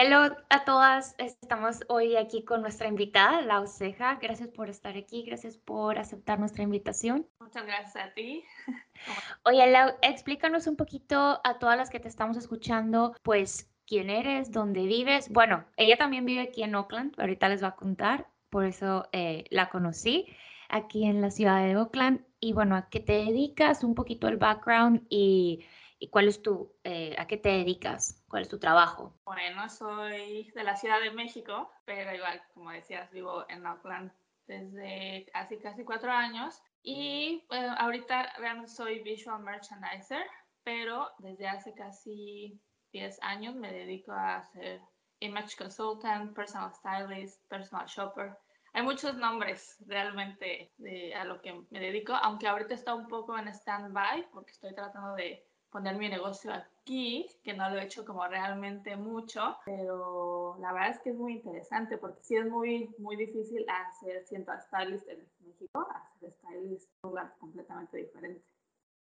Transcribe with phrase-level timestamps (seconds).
[0.00, 4.14] Hello a todas, estamos hoy aquí con nuestra invitada, Lau Ceja.
[4.22, 7.26] Gracias por estar aquí, gracias por aceptar nuestra invitación.
[7.40, 8.44] Muchas gracias a ti.
[9.44, 14.52] Oye, Lau, explícanos un poquito a todas las que te estamos escuchando, pues, quién eres,
[14.52, 15.30] dónde vives.
[15.30, 19.46] Bueno, ella también vive aquí en Oakland, ahorita les va a contar, por eso eh,
[19.50, 20.28] la conocí
[20.68, 22.24] aquí en la ciudad de Oakland.
[22.38, 23.82] Y bueno, ¿a qué te dedicas?
[23.82, 25.64] Un poquito el background y,
[25.98, 28.22] y cuál es tu, eh, ¿a qué te dedicas?
[28.28, 29.14] ¿Cuál es tu trabajo?
[29.24, 34.12] Bueno, soy de la Ciudad de México, pero igual, como decías, vivo en Oakland
[34.46, 36.62] desde casi, casi cuatro años.
[36.82, 40.24] Y ahorita realmente soy visual merchandiser,
[40.62, 42.60] pero desde hace casi
[42.92, 44.80] 10 años me dedico a ser
[45.20, 48.38] image consultant, personal stylist, personal shopper
[48.78, 53.36] hay muchos nombres realmente de, a lo que me dedico, aunque ahorita está un poco
[53.38, 58.04] en stand-by porque estoy tratando de poner mi negocio aquí, que no lo he hecho
[58.04, 62.94] como realmente mucho, pero la verdad es que es muy interesante porque sí es muy,
[62.98, 68.44] muy difícil hacer siendo stylist en México, hacer stylist en un lugar completamente diferente,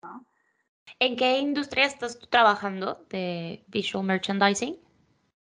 [0.01, 0.25] ¿no?
[0.99, 4.77] ¿En qué industria estás trabajando de visual merchandising?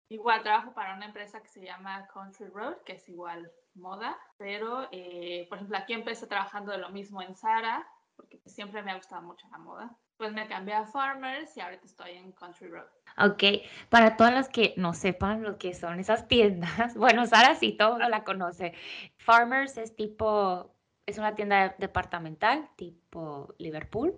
[0.08, 4.88] Igual trabajo para una empresa que se llama Country Road, que es igual moda, pero
[4.90, 7.86] eh, por ejemplo aquí empecé trabajando de lo mismo en Zara,
[8.16, 9.96] porque siempre me ha gustado mucho la moda.
[10.20, 12.84] Pues me cambié a Farmers y ahorita estoy en Country Road.
[13.16, 13.42] Ok,
[13.88, 17.98] para todas las que no sepan lo que son esas tiendas, bueno, Zara sí, todo
[17.98, 18.74] la conoce.
[19.16, 20.76] Farmers es tipo,
[21.06, 24.14] es una tienda departamental tipo Liverpool,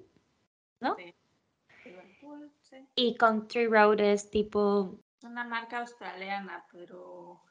[0.81, 0.97] ¿no?
[0.97, 1.15] Sí.
[1.85, 2.85] Liverpool, sí.
[2.97, 4.99] Y Country Road es tipo...
[5.23, 7.45] Una marca australiana, pero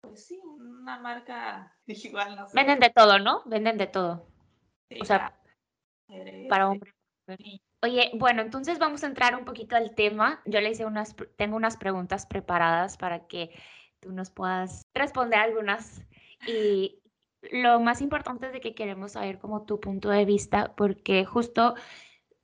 [0.00, 2.56] pues sí, una marca igual, no sé.
[2.56, 3.42] Venden de todo, ¿no?
[3.44, 4.26] Venden de todo.
[4.88, 5.38] Sí, o sea,
[6.48, 6.94] para hombres.
[7.80, 10.42] Oye, bueno, entonces vamos a entrar un poquito al tema.
[10.46, 13.50] Yo le hice unas, tengo unas preguntas preparadas para que
[14.00, 16.02] tú nos puedas responder algunas.
[16.46, 17.00] Y
[17.52, 21.74] lo más importante es de que queremos saber como tu punto de vista, porque justo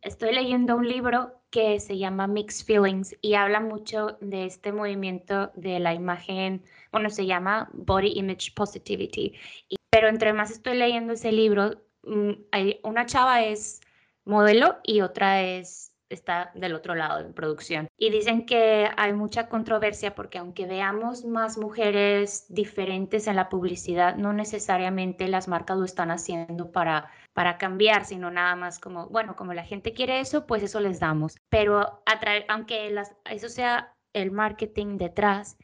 [0.03, 5.51] estoy leyendo un libro que se llama Mixed Feelings y habla mucho de este movimiento
[5.55, 6.63] de la imagen,
[6.93, 9.35] bueno, se llama Body Image Positivity.
[9.69, 11.71] Y- pero entre más estoy leyendo ese libro,
[12.03, 13.81] mm, hay, una chava es
[14.25, 17.89] modelo y otra es está del otro lado en producción.
[17.99, 24.17] Y dicen que hay mucha controversia porque aunque veamos más mujeres diferentes en la publicidad,
[24.17, 29.35] no necesariamente las marcas lo están haciendo para para cambiar, sino nada más como, bueno,
[29.35, 31.37] como la gente quiere eso, pues eso les damos.
[31.51, 32.03] Pero
[32.49, 35.59] aunque las, eso sea el marketing detrás,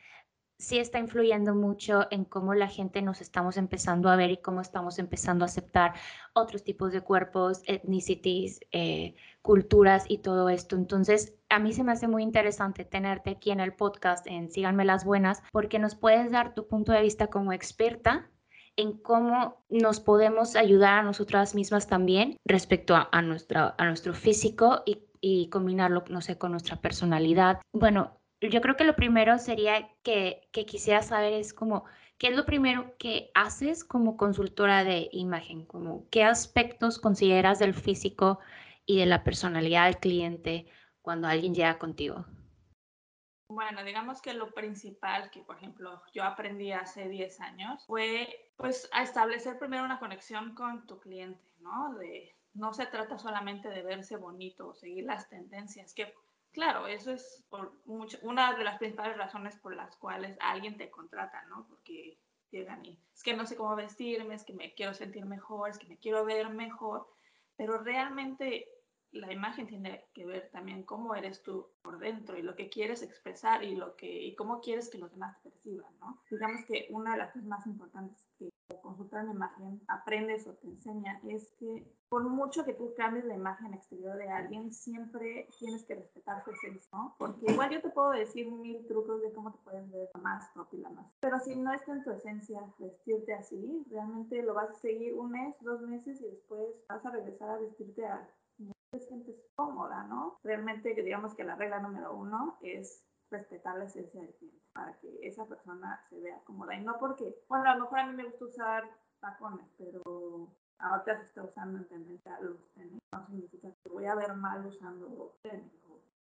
[0.60, 4.60] sí está influyendo mucho en cómo la gente nos estamos empezando a ver y cómo
[4.60, 5.94] estamos empezando a aceptar
[6.34, 10.76] otros tipos de cuerpos, ethnicities, eh, culturas y todo esto.
[10.76, 14.84] Entonces, a mí se me hace muy interesante tenerte aquí en el podcast en Síganme
[14.84, 18.28] las Buenas, porque nos puedes dar tu punto de vista como experta
[18.76, 25.02] en cómo nos podemos ayudar a nosotras mismas también respecto a, a, nuestro físico y,
[25.20, 27.60] y combinarlo, no sé, con nuestra personalidad.
[27.72, 31.84] Bueno, yo creo que lo primero sería que, quisiera saber es como,
[32.18, 35.66] ¿qué es lo primero que haces como consultora de imagen?
[35.66, 38.40] Como, ¿Qué aspectos consideras del físico
[38.86, 40.66] y de la personalidad del cliente
[41.02, 42.24] cuando alguien llega contigo?
[43.48, 48.88] Bueno, digamos que lo principal que, por ejemplo, yo aprendí hace 10 años fue, pues,
[48.92, 51.94] a establecer primero una conexión con tu cliente, ¿no?
[51.94, 56.14] De, no se trata solamente de verse bonito o seguir las tendencias, que,
[56.52, 57.44] claro, eso es
[58.22, 61.66] una de las principales razones por las cuales alguien te contrata, ¿no?
[61.68, 62.18] Porque
[62.50, 65.78] llegan y es que no sé cómo vestirme, es que me quiero sentir mejor, es
[65.78, 67.06] que me quiero ver mejor,
[67.56, 68.66] pero realmente
[69.12, 73.02] la imagen tiene que ver también cómo eres tú por dentro y lo que quieres
[73.02, 76.22] expresar y lo que y cómo quieres que los demás te perciban, ¿no?
[76.30, 78.50] Digamos que una de las cosas más importantes que
[78.90, 83.34] consultar una imagen aprendes o te enseña es que por mucho que tú cambies la
[83.34, 87.14] imagen exterior de alguien, siempre tienes que respetar su esencia, ¿no?
[87.18, 90.66] Porque igual yo te puedo decir mil trucos de cómo te puedes ver más top
[90.72, 91.06] y la más.
[91.20, 95.30] Pero si no está en tu esencia vestirte así, realmente lo vas a seguir un
[95.30, 98.28] mes, dos meses y después vas a regresar a vestirte a
[98.90, 100.40] te sientes cómoda, ¿no?
[100.42, 105.26] Realmente digamos que la regla número uno es respetar la esencia del cliente para que
[105.26, 108.24] esa persona se vea cómoda y no porque, bueno, a lo mejor a mí me
[108.24, 108.90] gusta usar
[109.20, 114.14] tacones, pero ahorita se está usando en tendencia los tenis, no significa que voy a
[114.14, 115.72] ver mal usando tenis,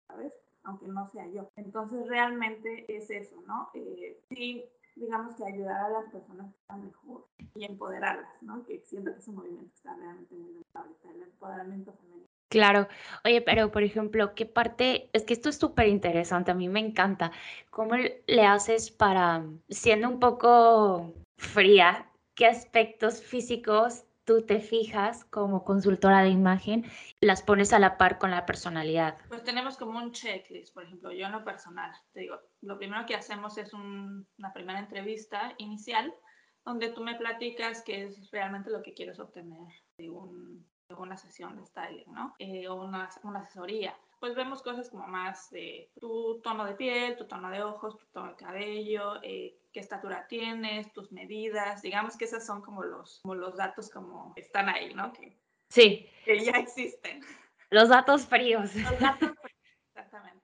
[0.08, 0.34] ¿sabes?
[0.64, 1.50] Aunque no sea yo.
[1.56, 3.70] Entonces realmente es eso, ¿no?
[3.74, 4.66] Eh, sí,
[4.96, 8.64] digamos que ayudar a las personas que están mejor y empoderarlas, ¿no?
[8.64, 12.35] Que siento que ese movimiento está realmente muy bien ahorita, el empoderamiento femenino.
[12.56, 12.88] Claro.
[13.26, 15.10] Oye, pero, por ejemplo, ¿qué parte?
[15.12, 17.34] Es que esto es súper interesante, a mí me encanta.
[17.70, 25.66] ¿Cómo le haces para, siendo un poco fría, qué aspectos físicos tú te fijas como
[25.66, 26.86] consultora de imagen,
[27.20, 29.18] las pones a la par con la personalidad?
[29.28, 33.06] Pues tenemos como un checklist, por ejemplo, yo en lo personal, te digo, lo primero
[33.06, 36.14] que hacemos es un una primera entrevista inicial,
[36.64, 39.68] donde tú me platicas qué es realmente lo que quieres obtener
[41.04, 42.36] una sesión de styling, ¿no?
[42.40, 43.96] Eh, o una una asesoría.
[44.20, 48.06] Pues vemos cosas como más de tu tono de piel, tu tono de ojos, tu
[48.08, 51.82] tono de cabello, eh, qué estatura tienes, tus medidas.
[51.82, 55.12] Digamos que esos son como los como los datos como están ahí, ¿no?
[55.14, 55.38] Que
[55.70, 56.10] Sí.
[56.24, 57.22] que ya existen.
[57.70, 58.74] Los datos fríos.
[58.76, 59.55] Los datos fríos.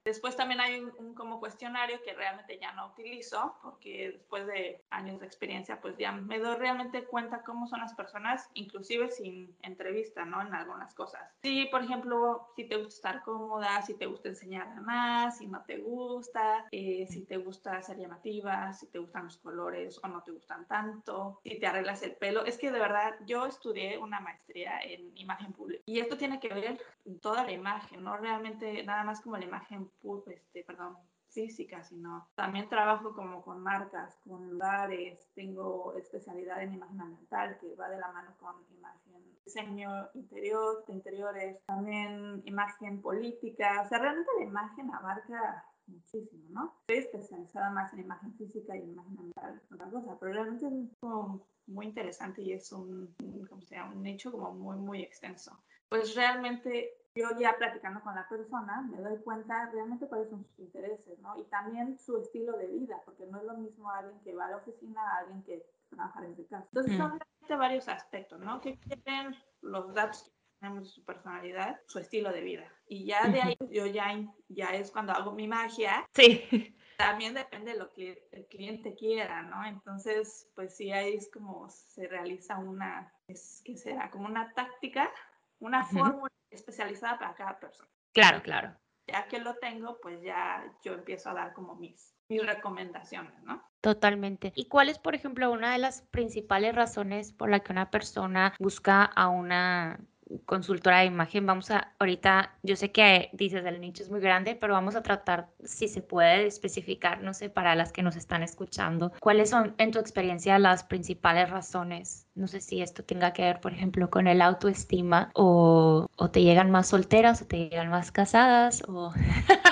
[0.04, 5.20] Después también hay un como cuestionario que realmente ya no utilizo, porque después de años
[5.20, 10.24] de experiencia, pues ya me doy realmente cuenta cómo son las personas, inclusive sin entrevista,
[10.24, 10.40] ¿no?
[10.42, 11.22] En algunas cosas.
[11.42, 15.64] Sí, por ejemplo, si te gusta estar cómoda, si te gusta enseñar más, si no
[15.64, 20.22] te gusta, eh, si te gusta ser llamativa, si te gustan los colores o no
[20.22, 22.44] te gustan tanto, si te arreglas el pelo.
[22.44, 26.48] Es que de verdad, yo estudié una maestría en imagen pública y esto tiene que
[26.48, 26.80] ver
[27.20, 29.90] toda la imagen, no realmente nada más como la imagen
[30.28, 30.96] este, perdón,
[31.32, 37.74] física, sino también trabajo como con marcas, con lugares, tengo especialidad en imagen ambiental que
[37.74, 43.98] va de la mano con imagen, diseño interior, de interiores, también imagen política, o sea,
[43.98, 46.76] realmente la imagen abarca muchísimo, ¿no?
[46.86, 50.98] Estoy especializada más en imagen física y en imagen ambiental, otra cosa, pero realmente es
[51.00, 53.14] como muy interesante y es un,
[53.48, 55.58] como sea, un nicho como muy, muy extenso.
[55.88, 60.58] Pues realmente yo ya platicando con la persona me doy cuenta realmente cuáles son sus
[60.58, 61.38] intereses, ¿no?
[61.38, 64.50] Y también su estilo de vida, porque no es lo mismo alguien que va a
[64.50, 66.66] la oficina a alguien que trabaja desde casa.
[66.72, 68.60] Entonces son realmente varios aspectos, ¿no?
[68.60, 70.30] Que quieren los datos que
[70.60, 72.72] tenemos de su personalidad, su estilo de vida.
[72.86, 74.08] Y ya de ahí yo ya,
[74.48, 76.08] ya es cuando hago mi magia.
[76.14, 76.74] Sí.
[76.96, 79.64] También depende de lo que el cliente quiera, ¿no?
[79.64, 85.10] Entonces, pues sí, ahí es como se realiza una, es que será como una táctica,
[85.58, 87.88] una fórmula especializada para cada persona.
[88.12, 88.76] Claro, claro.
[89.06, 93.62] Ya que lo tengo, pues ya yo empiezo a dar como mis, mis recomendaciones, ¿no?
[93.80, 94.52] Totalmente.
[94.54, 98.54] ¿Y cuál es, por ejemplo, una de las principales razones por la que una persona
[98.60, 99.98] busca a una
[100.44, 101.46] consultora de imagen?
[101.46, 105.02] Vamos a, ahorita, yo sé que dices el nicho es muy grande, pero vamos a
[105.02, 109.74] tratar, si se puede especificar, no sé, para las que nos están escuchando, ¿cuáles son,
[109.78, 112.26] en tu experiencia, las principales razones?
[112.34, 116.42] No sé si esto tenga que ver, por ejemplo, con el autoestima o, o te
[116.42, 119.12] llegan más solteras o te llegan más casadas o...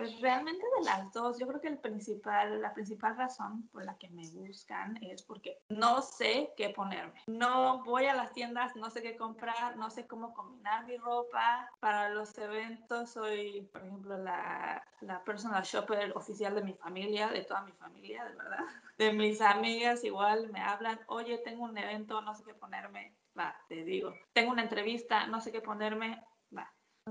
[0.00, 3.98] Pues realmente de las dos, yo creo que el principal, la principal razón por la
[3.98, 7.20] que me buscan es porque no sé qué ponerme.
[7.26, 11.70] No voy a las tiendas, no sé qué comprar, no sé cómo combinar mi ropa.
[11.80, 17.44] Para los eventos soy, por ejemplo, la, la personal shopper oficial de mi familia, de
[17.44, 18.64] toda mi familia, de verdad.
[18.96, 23.14] De mis amigas igual me hablan, oye, tengo un evento, no sé qué ponerme.
[23.38, 24.14] Va, te digo.
[24.32, 26.24] Tengo una entrevista, no sé qué ponerme.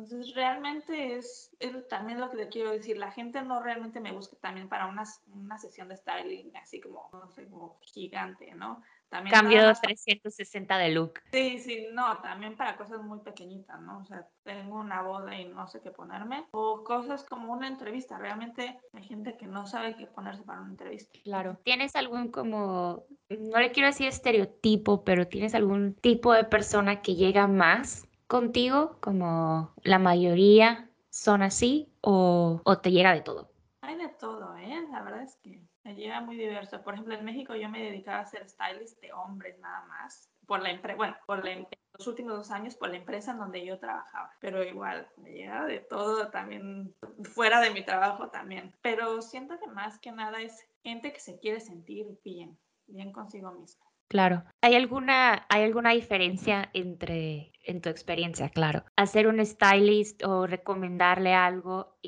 [0.04, 2.98] Entonces, realmente es, es, también lo que le quiero decir.
[2.98, 7.10] La gente no realmente me busca también para una, una sesión de styling así como,
[7.12, 8.82] no sé, como gigante, ¿no?
[9.10, 9.82] También Cambio más.
[9.82, 11.14] 360 de look.
[11.32, 14.00] Sí, sí, no, también para cosas muy pequeñitas, ¿no?
[14.00, 16.46] O sea, tengo una boda y no sé qué ponerme.
[16.52, 18.20] O cosas como una entrevista.
[18.20, 21.18] Realmente hay gente que no sabe qué ponerse para una entrevista.
[21.24, 21.58] Claro.
[21.64, 27.16] ¿Tienes algún como, no le quiero decir estereotipo, pero tienes algún tipo de persona que
[27.16, 33.52] llega más contigo, como la mayoría son así, o, o te llega de todo?
[33.82, 34.88] Hay de todo, ¿eh?
[34.92, 36.82] La verdad es que me llega muy diverso.
[36.84, 40.30] Por ejemplo, en México yo me dedicaba a ser stylist de hombres nada más.
[40.46, 41.68] Por la empresa, bueno, por la,
[41.98, 44.32] los últimos dos años por la empresa en donde yo trabajaba.
[44.40, 48.74] Pero igual, me llega de todo también, fuera de mi trabajo también.
[48.82, 53.52] Pero siento que más que nada es gente que se quiere sentir bien, bien consigo
[53.52, 53.89] misma.
[54.10, 54.44] Claro.
[54.62, 61.36] ¿Hay alguna, hay alguna diferencia entre, en tu experiencia, claro, hacer un stylist o recomendarle
[61.36, 62.00] algo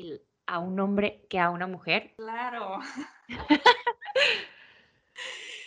[0.46, 2.14] a un hombre que a una mujer?
[2.16, 2.80] Claro.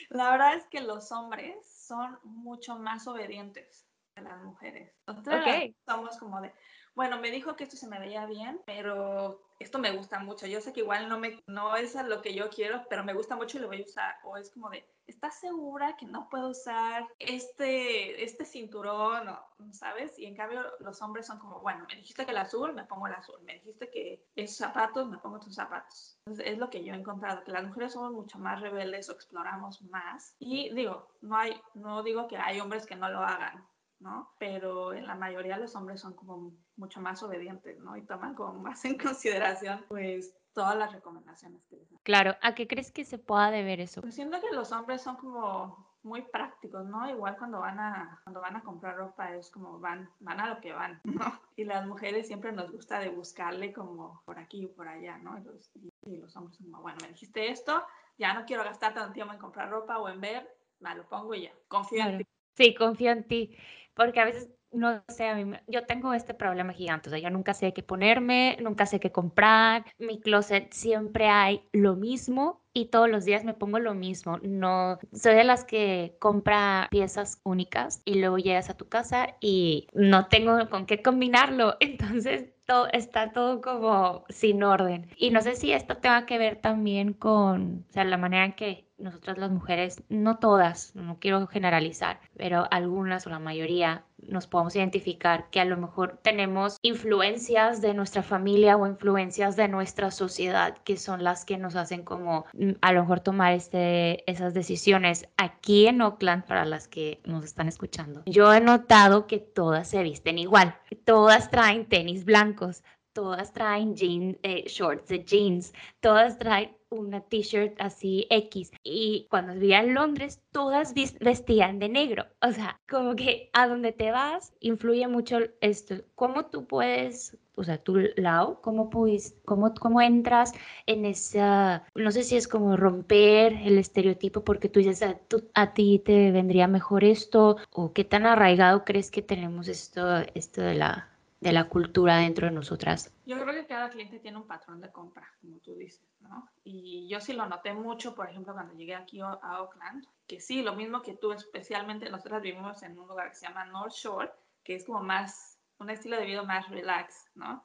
[0.10, 4.94] La verdad es que los hombres son mucho más obedientes que las mujeres.
[5.08, 5.76] Nosotras las Ok.
[5.88, 6.54] somos como de,
[6.96, 10.48] bueno, me dijo que esto se me veía bien, pero esto me gusta mucho.
[10.48, 13.36] Yo sé que igual no, me, no es lo que yo quiero, pero me gusta
[13.36, 14.16] mucho y lo voy a usar.
[14.24, 19.30] O es como de, ¿estás segura que no puedo usar este, este cinturón?
[19.72, 20.18] ¿Sabes?
[20.20, 23.08] Y en cambio los hombres son como, bueno, me dijiste que el azul, me pongo
[23.08, 23.42] el azul.
[23.44, 26.20] Me dijiste que esos zapatos, me pongo tus zapatos.
[26.26, 29.82] Es lo que yo he encontrado, que las mujeres somos mucho más rebeldes o exploramos
[29.84, 30.36] más.
[30.40, 33.66] Y digo, no, hay, no digo que hay hombres que no lo hagan,
[34.06, 34.32] ¿no?
[34.38, 37.98] Pero en la mayoría los hombres son como mucho más obedientes, ¿no?
[37.98, 42.00] Y toman como más en consideración, pues, todas las recomendaciones que les dan.
[42.04, 44.02] Claro, ¿a qué crees que se pueda deber eso?
[44.02, 47.10] Pues siento que los hombres son como muy prácticos, ¿no?
[47.10, 50.62] Igual cuando van a cuando van a comprar ropa es como van van a lo
[50.62, 51.42] que van, ¿no?
[51.56, 55.38] Y las mujeres siempre nos gusta de buscarle como por aquí y por allá, ¿no?
[55.40, 55.72] Y los,
[56.06, 57.84] y los hombres como, bueno, me dijiste esto,
[58.20, 60.48] ya no quiero gastar tanto tiempo en comprar ropa o en ver,
[60.80, 61.52] me lo pongo y ya.
[61.68, 62.28] Confío en ti.
[62.56, 63.58] Sí, confío en ti,
[63.96, 67.30] porque a veces no sé, a mí, yo tengo este problema gigante, o sea, yo
[67.30, 72.88] nunca sé qué ponerme, nunca sé qué comprar, mi closet siempre hay lo mismo y
[72.88, 74.38] todos los días me pongo lo mismo.
[74.40, 79.88] No soy de las que compra piezas únicas y luego llegas a tu casa y
[79.94, 85.10] no tengo con qué combinarlo, entonces todo, está todo como sin orden.
[85.16, 88.54] Y no sé si esto tenga que ver también con, o sea, la manera en
[88.54, 94.48] que nosotras las mujeres, no todas, no quiero generalizar, pero algunas o la mayoría nos
[94.48, 100.10] podemos identificar que a lo mejor tenemos influencias de nuestra familia o influencias de nuestra
[100.12, 104.54] sociedad que son las que nos hacen como mm, a lo mejor tomar este, esas
[104.54, 108.24] decisiones aquí en Oakland para las que nos están escuchando.
[108.26, 112.84] Yo he notado que todas se visten igual, todas traen tenis blancos,
[113.16, 118.72] todas traen jeans, eh, shorts de jeans, todas traen una t-shirt así X.
[118.84, 122.26] Y cuando vivía en Londres, todas vestían de negro.
[122.42, 125.96] O sea, como que a donde te vas influye mucho esto.
[126.16, 130.52] ¿Cómo tú puedes, o sea, tu lado, cómo, puedes, cómo, cómo entras
[130.86, 135.20] en esa, no sé si es como romper el estereotipo porque tú dices, a,
[135.54, 140.62] a ti te vendría mejor esto o qué tan arraigado crees que tenemos esto, esto
[140.62, 143.14] de la de la cultura dentro de nosotras?
[143.26, 146.50] Yo creo que cada cliente tiene un patrón de compra, como tú dices, ¿no?
[146.64, 150.64] Y yo sí lo noté mucho, por ejemplo, cuando llegué aquí a Oakland, que sí,
[150.64, 154.32] lo mismo que tú, especialmente nosotras vivimos en un lugar que se llama North Shore,
[154.64, 157.64] que es como más, un estilo de vida más relax, ¿no?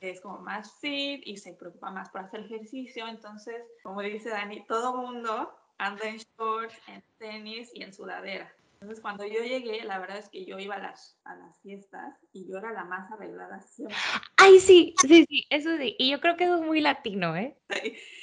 [0.00, 3.08] Es como más fit y se preocupa más por hacer ejercicio.
[3.08, 8.52] Entonces, como dice Dani, todo mundo anda en shorts, en tenis y en sudadera.
[8.82, 12.18] Entonces, cuando yo llegué, la verdad es que yo iba a las, a las fiestas
[12.32, 13.96] y yo era la más arreglada siempre.
[14.36, 15.94] Ay, sí, sí, sí, eso sí.
[16.00, 17.56] Y yo creo que eso es muy latino, ¿eh?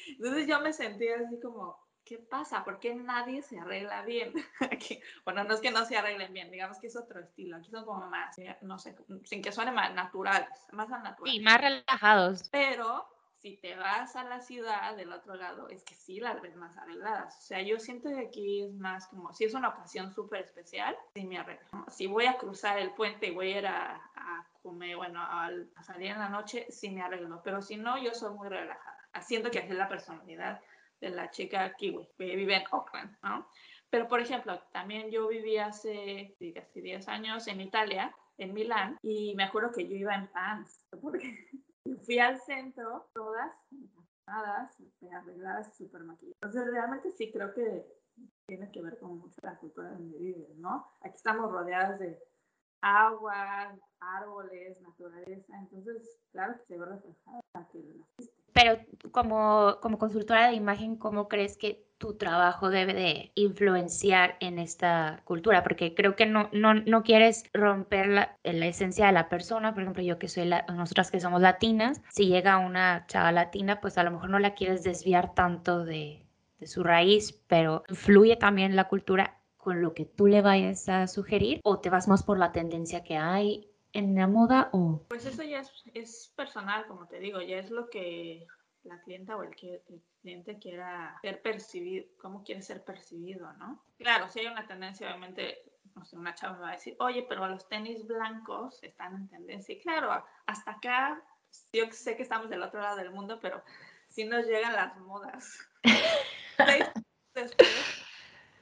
[0.10, 2.66] Entonces yo me sentía así como, ¿qué pasa?
[2.66, 4.34] ¿Por qué nadie se arregla bien?
[4.60, 7.56] Aquí, bueno, no es que no se arreglen bien, digamos que es otro estilo.
[7.56, 11.32] Aquí son como más, no sé, sin que suene más naturales, más al natural.
[11.32, 12.50] Sí, más relajados.
[12.52, 13.08] Pero
[13.42, 16.78] si te vas a la ciudad del otro lado, es que sí las ves más
[16.78, 17.38] arregladas.
[17.38, 20.96] O sea, yo siento que aquí es más como, si es una ocasión súper especial,
[21.14, 21.68] sí me arreglo.
[21.88, 24.02] Si voy a cruzar el puente y voy a ir a,
[24.62, 25.50] comer, bueno, a,
[25.84, 27.42] salir en la noche, sí me arreglo.
[27.44, 28.98] Pero si no, yo soy muy relajada.
[29.22, 30.62] Siento que así es la personalidad
[31.00, 33.48] de la chica kiwi que vive en Oakland, ¿no?
[33.90, 39.34] Pero, por ejemplo, también yo viví hace casi 10 años en Italia, en Milán, y
[39.36, 41.48] me acuerdo que yo iba en pants, porque
[41.96, 43.52] fui al centro, todas
[44.26, 44.78] arregladas,
[45.12, 46.38] arregladas, súper maquilladas.
[46.42, 47.86] Entonces, realmente sí creo que
[48.48, 50.88] tiene que ver con mucho la cultura donde viven, ¿no?
[51.02, 52.22] Aquí estamos rodeadas de
[52.82, 57.42] agua, árboles, naturaleza, entonces, claro que se ve reflejada
[57.72, 58.06] que la
[58.62, 58.78] pero
[59.12, 65.22] como, como consultora de imagen, ¿cómo crees que tu trabajo debe de influenciar en esta
[65.24, 65.64] cultura?
[65.64, 69.74] Porque creo que no, no, no quieres romper la, la, esencia de la persona.
[69.74, 73.80] Por ejemplo, yo que soy, la, nosotras que somos latinas, si llega una chava latina,
[73.80, 76.26] pues a lo mejor no la quieres desviar tanto de,
[76.60, 81.08] de su raíz, pero influye también la cultura con lo que tú le vayas a
[81.08, 85.06] sugerir o te vas más por la tendencia que hay en la moda o...?
[85.10, 88.48] Pues eso ya es, es personal, como te digo, ya es lo que
[88.84, 93.82] la clienta o el, el, cliente quiera ser percibido, cómo quiere ser percibido, ¿no?
[93.98, 95.64] Claro, si hay una tendencia, obviamente,
[95.96, 99.30] no sé, una chava me va a decir, oye, pero los tenis blancos están en
[99.30, 99.76] tendencia.
[99.76, 101.24] Y claro, hasta acá,
[101.72, 103.64] yo sé que estamos del otro lado del mundo, pero
[104.10, 105.58] sí nos llegan las modas.
[107.34, 107.99] Después,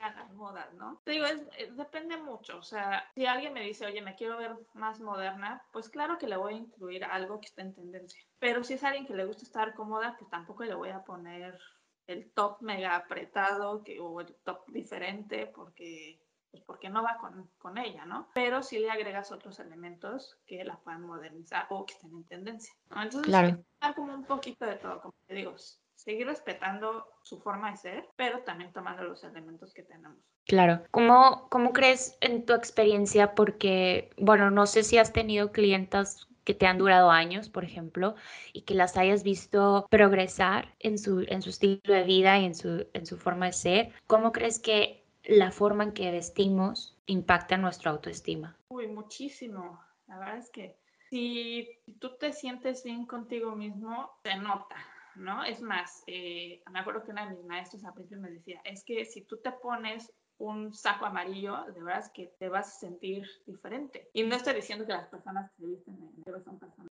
[0.02, 1.02] a las modas, ¿no?
[1.04, 2.58] Te digo, es, eh, depende mucho.
[2.58, 6.28] O sea, si alguien me dice, oye, me quiero ver más moderna, pues claro que
[6.28, 8.22] le voy a incluir algo que esté en tendencia.
[8.40, 11.60] Pero si es alguien que le gusta estar cómoda, pues tampoco le voy a poner
[12.08, 17.50] el top mega apretado que, o el top diferente porque pues porque no va con,
[17.58, 18.30] con, ella, ¿no?
[18.34, 22.74] Pero si le agregas otros elementos que la puedan modernizar o que estén en tendencia.
[22.90, 23.04] ¿no?
[23.04, 23.64] Entonces, claro.
[23.96, 25.56] como un poquito de todo, como te digo,
[25.98, 30.20] seguir respetando su forma de ser, pero también tomando los elementos que tenemos.
[30.46, 30.84] Claro.
[30.92, 33.36] ¿Cómo, cómo crees en tu experiencia?
[33.36, 38.16] Porque, bueno, no sé si has tenido clientas que te han durado años, por ejemplo,
[38.54, 42.56] y que las hayas visto progresar en su, en su estilo de vida y en
[42.56, 43.92] su, en su forma de ser.
[44.06, 48.56] ¿Cómo crees que la forma en que vestimos impacta nuestra autoestima?
[48.70, 49.82] Uy, muchísimo.
[50.08, 50.78] La verdad es que
[51.10, 51.68] si
[52.00, 54.78] tú te sientes bien contigo mismo, se nota,
[55.18, 55.44] ¿no?
[55.44, 58.84] Es más, eh, me acuerdo que una de mis maestros al principio me decía, es
[58.84, 62.80] que si tú te pones un saco amarillo, de verdad es que te vas a
[62.80, 64.10] sentir diferente.
[64.14, 66.92] Y no estoy diciendo que las personas que se visten en negro son personas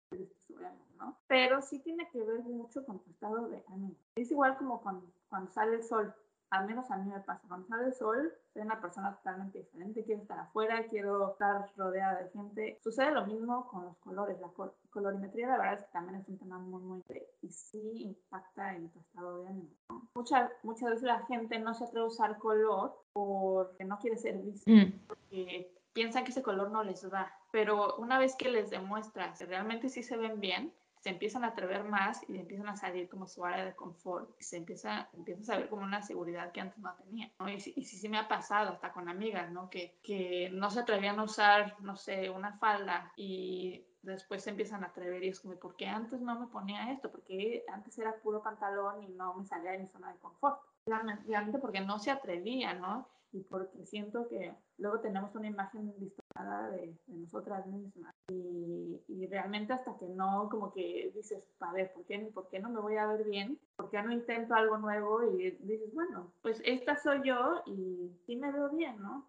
[1.00, 1.18] ¿no?
[1.28, 3.96] Pero sí tiene que ver mucho con tu estado de ánimo.
[4.16, 6.14] Es igual como cuando, cuando sale el sol
[6.52, 10.04] al menos a mí me pasa, cuando sale el sol, soy una persona totalmente diferente,
[10.04, 12.78] quiero estar afuera, quiero estar rodeada de gente.
[12.84, 14.52] Sucede lo mismo con los colores, la
[14.90, 17.02] colorimetría la verdad es que también es un tema muy, muy
[17.42, 19.70] y sí impacta en tu estado de ánimo.
[20.14, 24.38] Muchas, muchas veces la gente no se atreve a usar color porque no quiere ser
[24.38, 25.08] vista, mm.
[25.08, 29.46] porque piensan que ese color no les va, pero una vez que les demuestras que
[29.46, 33.28] realmente sí se ven bien, se empiezan a atrever más y empiezan a salir como
[33.28, 36.78] su área de confort y se empieza, empieza a ver como una seguridad que antes
[36.78, 37.50] no tenía, ¿no?
[37.50, 39.68] Y, sí, sí me ha pasado hasta con amigas, ¿no?
[39.70, 44.84] Que, que no se atrevían a usar, no sé, una falda y después se empiezan
[44.84, 47.12] a atrever y es como, ¿por qué antes no me ponía esto?
[47.12, 50.60] Porque antes era puro pantalón y no me salía de mi zona de confort.
[50.86, 53.08] Realmente porque no se atrevía, ¿no?
[53.32, 55.94] Y porque siento que luego tenemos una imagen
[56.32, 61.94] distorsionada de, de nosotras mismas y, realmente hasta que no, como que dices, a ver,
[61.94, 63.58] ¿por qué, ¿por qué no me voy a ver bien?
[63.78, 65.24] ¿Por qué no intento algo nuevo?
[65.24, 69.28] Y dices, bueno, pues esta soy yo y sí me veo bien, ¿no?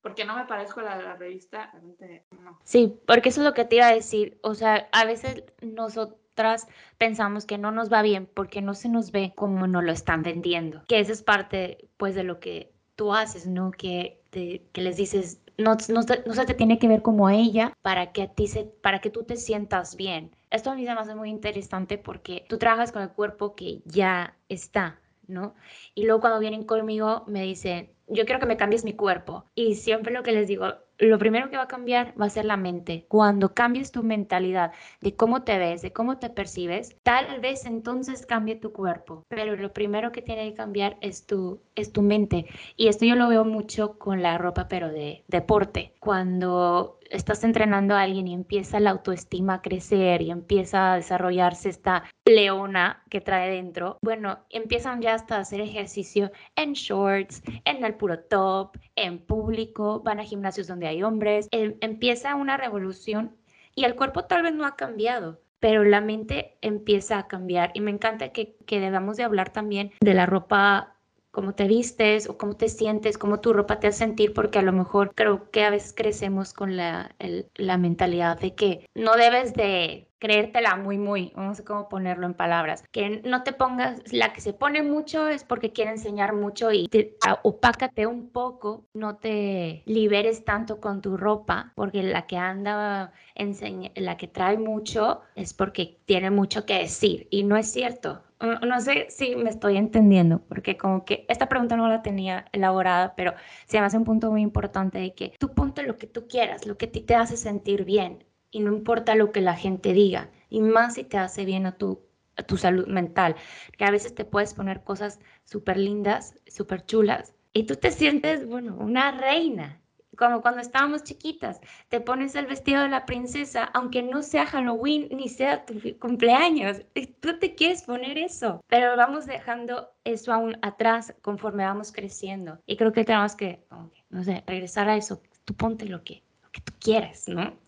[0.00, 2.58] porque, no me parezco a la, la revista, realmente no.
[2.64, 4.38] Sí, porque eso es lo que te iba a decir.
[4.42, 9.12] O sea, a veces nosotras pensamos que no nos va bien porque no se nos
[9.12, 10.82] ve como nos lo están vendiendo.
[10.88, 13.70] Que eso es parte, pues, de lo que tú haces, ¿no?
[13.70, 18.12] Que, te, que les dices, no, no, se te tiene que ver como ella para
[18.12, 20.34] que, a ti se, para que tú te sientas bien.
[20.50, 23.82] Esto a mí se me hace muy interesante porque tú trabajas con el cuerpo que
[23.84, 25.54] ya está, ¿no?
[25.94, 29.44] Y luego cuando vienen conmigo me dicen, yo quiero que me cambies mi cuerpo.
[29.54, 30.66] Y siempre lo que les digo,
[30.98, 33.06] lo primero que va a cambiar va a ser la mente.
[33.08, 38.26] Cuando cambies tu mentalidad de cómo te ves, de cómo te percibes, tal vez entonces
[38.26, 39.24] cambie tu cuerpo.
[39.28, 42.46] Pero lo primero que tiene que cambiar es tu, es tu mente.
[42.76, 45.94] Y esto yo lo veo mucho con la ropa, pero de deporte.
[45.98, 51.68] Cuando estás entrenando a alguien y empieza la autoestima a crecer y empieza a desarrollarse
[51.68, 57.84] esta leona que trae dentro, bueno, empiezan ya hasta a hacer ejercicio en shorts, en
[57.84, 63.36] el puro top, en público, van a gimnasios donde hay hombres, em, empieza una revolución
[63.74, 67.80] y el cuerpo tal vez no ha cambiado, pero la mente empieza a cambiar y
[67.80, 70.93] me encanta que, que debamos de hablar también de la ropa
[71.34, 74.62] cómo te vistes o cómo te sientes, cómo tu ropa te hace sentir, porque a
[74.62, 77.14] lo mejor creo que a veces crecemos con la,
[77.56, 82.32] la mentalidad de que no debes de creértela muy, muy, no sé cómo ponerlo en
[82.32, 86.72] palabras, que no te pongas, la que se pone mucho es porque quiere enseñar mucho
[86.72, 92.38] y te, opácate un poco, no te liberes tanto con tu ropa, porque la que
[92.38, 97.70] anda, enseña, la que trae mucho es porque tiene mucho que decir y no es
[97.70, 98.22] cierto.
[98.40, 103.14] No sé si me estoy entendiendo, porque como que esta pregunta no la tenía elaborada,
[103.16, 103.32] pero
[103.66, 106.66] se me hace un punto muy importante de que tú ponte lo que tú quieras,
[106.66, 109.92] lo que a ti te hace sentir bien y no importa lo que la gente
[109.92, 112.02] diga, y más si te hace bien a tu,
[112.46, 113.34] tu salud mental,
[113.76, 118.46] que a veces te puedes poner cosas súper lindas, súper chulas, y tú te sientes,
[118.46, 119.80] bueno, una reina,
[120.16, 125.08] como cuando estábamos chiquitas, te pones el vestido de la princesa, aunque no sea Halloween
[125.10, 126.82] ni sea tu cumpleaños,
[127.20, 132.58] tú te quieres poner eso, pero vamos dejando eso aún atrás conforme vamos creciendo.
[132.66, 133.64] Y creo que tenemos que,
[134.10, 137.64] no sé, regresar a eso, tú ponte lo que, lo que tú quieras, ¿no?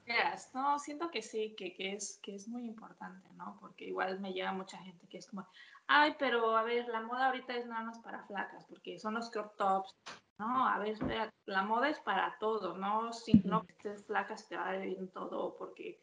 [0.55, 3.59] No, siento que sí, que, que, es, que es muy importante, ¿no?
[3.61, 5.47] Porque igual me llega mucha gente que es como,
[5.87, 9.31] ay, pero a ver, la moda ahorita es nada más para flacas, porque son los
[9.31, 9.95] crop tops.
[10.39, 10.99] No, a ver,
[11.47, 13.13] la moda es para todo, ¿no?
[13.13, 16.01] Si no estés flacas te va a ver bien todo, porque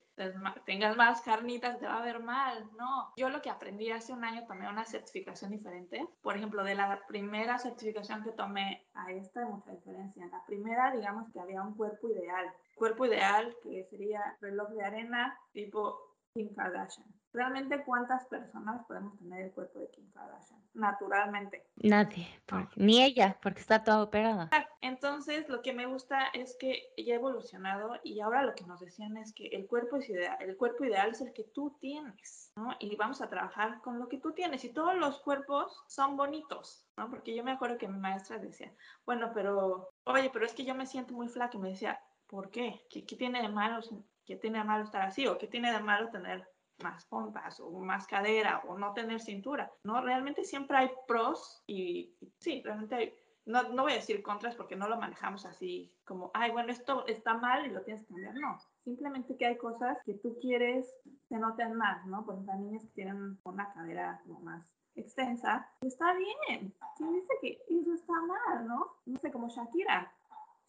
[0.65, 3.13] tengas más carnitas te va a ver mal, no.
[3.15, 6.07] Yo lo que aprendí hace un año tomé una certificación diferente.
[6.21, 10.23] Por ejemplo, de la primera certificación que tomé a esta hay mucha diferencia.
[10.23, 14.83] En la primera, digamos que había un cuerpo ideal cuerpo ideal, que sería reloj de
[14.83, 15.99] arena tipo
[16.33, 17.07] Kim Kardashian.
[17.31, 20.62] ¿Realmente cuántas personas podemos tener el cuerpo de Kim Kardashian?
[20.73, 21.65] Naturalmente.
[21.75, 22.27] Nadie,
[22.75, 24.49] ni ella, porque está toda operada.
[24.81, 28.79] Entonces, lo que me gusta es que ella ha evolucionado y ahora lo que nos
[28.79, 32.51] decían es que el cuerpo es ideal, el cuerpo ideal es el que tú tienes,
[32.55, 32.71] ¿no?
[32.79, 36.87] Y vamos a trabajar con lo que tú tienes y todos los cuerpos son bonitos,
[36.97, 37.09] ¿no?
[37.09, 38.73] Porque yo me acuerdo que mi maestra decía,
[39.05, 41.99] bueno, pero, oye, pero es que yo me siento muy flaca y me decía,
[42.33, 42.81] ¿Por qué?
[42.89, 43.79] ¿Qué, tiene de malo,
[44.25, 45.27] qué tiene de malo estar así?
[45.27, 46.49] ¿O qué tiene de malo tener
[46.83, 49.71] más pompas o más cadera o no tener cintura?
[49.83, 53.13] No, realmente siempre hay pros y, sí, realmente hay,
[53.45, 57.05] no, no voy a decir contras porque no lo manejamos así como, ay, bueno, esto
[57.07, 58.35] está mal y lo tienes que cambiar.
[58.35, 60.93] No, simplemente que hay cosas que tú quieres
[61.27, 62.25] se noten más, ¿no?
[62.25, 64.65] Por ejemplo, niñas que tienen una cadera como más
[64.95, 66.73] extensa, está bien.
[66.97, 68.87] ¿Quién dice que eso está mal, no?
[69.05, 70.11] No sé, como Shakira.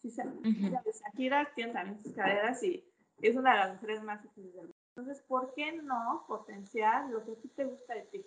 [0.01, 2.83] Si se, Shakira tiene también sus caderas y
[3.21, 4.74] es una de las mujeres más difíciles del.
[4.95, 8.25] Entonces, ¿por qué no potenciar lo que a ti te gusta de ti?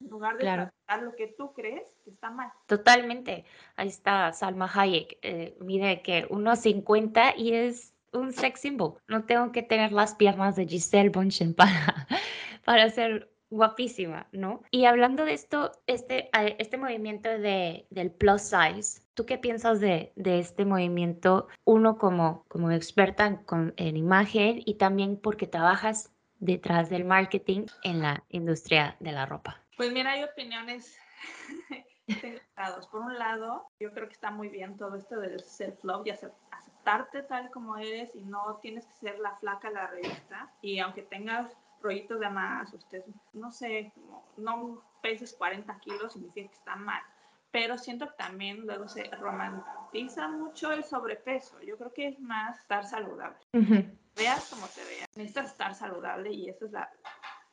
[0.00, 0.70] En lugar de claro.
[1.02, 2.50] lo que tú crees que está mal.
[2.66, 3.44] Totalmente.
[3.76, 5.18] Ahí está Salma Hayek.
[5.20, 8.94] Eh, mide que 1,50 y es un sex symbol.
[9.08, 12.06] No tengo que tener las piernas de Giselle Bonchen para,
[12.64, 14.62] para ser guapísima, ¿no?
[14.70, 20.12] Y hablando de esto, este, este movimiento de, del plus size, ¿tú qué piensas de,
[20.14, 21.48] de este movimiento?
[21.64, 28.02] Uno como, como experta en, en imagen y también porque trabajas detrás del marketing en
[28.02, 29.60] la industria de la ropa.
[29.76, 30.96] Pues mira, hay opiniones
[32.90, 37.22] Por un lado, yo creo que está muy bien todo esto del self-love y aceptarte
[37.24, 40.52] tal como eres y no tienes que ser la flaca la revista.
[40.62, 43.92] Y aunque tengas rollitos de más, usted, no sé,
[44.36, 47.02] no peses 40 kilos, significa que está mal.
[47.56, 51.58] Pero siento que también luego se romantiza mucho el sobrepeso.
[51.62, 53.38] Yo creo que es más estar saludable.
[54.14, 55.08] Veas como te veas.
[55.16, 56.92] Necesitas estar saludable y esa es la,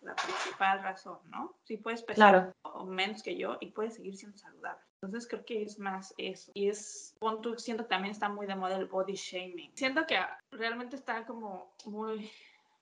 [0.02, 1.56] la principal razón, ¿no?
[1.64, 2.54] Si puedes pesar
[2.86, 4.82] menos que yo y puedes seguir siendo saludable.
[5.02, 6.52] Entonces creo que es más eso.
[6.54, 9.72] Y es, siento siento también está muy de moda el body shaming.
[9.74, 10.20] Siento que
[10.52, 12.30] realmente está como muy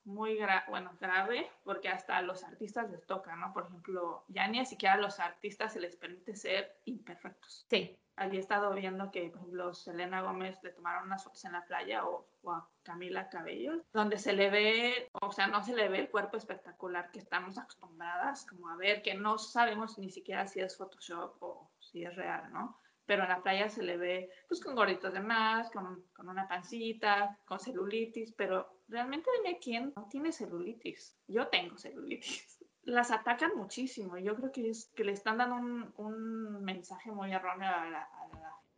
[0.03, 3.53] muy bueno, grave porque hasta a los artistas les toca, ¿no?
[3.53, 7.65] Por ejemplo, ya ni siquiera a los artistas se les permite ser imperfectos.
[7.69, 7.97] Sí.
[8.17, 12.05] Había estado viendo que, por ejemplo, Selena Gómez le tomaron unas fotos en la playa
[12.05, 16.09] o, a Camila Cabello, donde se le ve, o sea, no se le ve el
[16.09, 20.77] cuerpo espectacular que estamos acostumbradas como a ver, que no sabemos ni siquiera si es
[20.77, 22.77] Photoshop o si es real, ¿no?
[23.11, 26.47] pero en la playa se le ve pues con gorditos de más, con, con, una
[26.47, 31.17] pancita, con celulitis, pero realmente dime quién no tiene celulitis.
[31.27, 32.59] Yo tengo celulitis.
[32.83, 34.17] Las atacan muchísimo.
[34.17, 38.09] Yo creo que, es, que le están dando un, un mensaje muy erróneo a,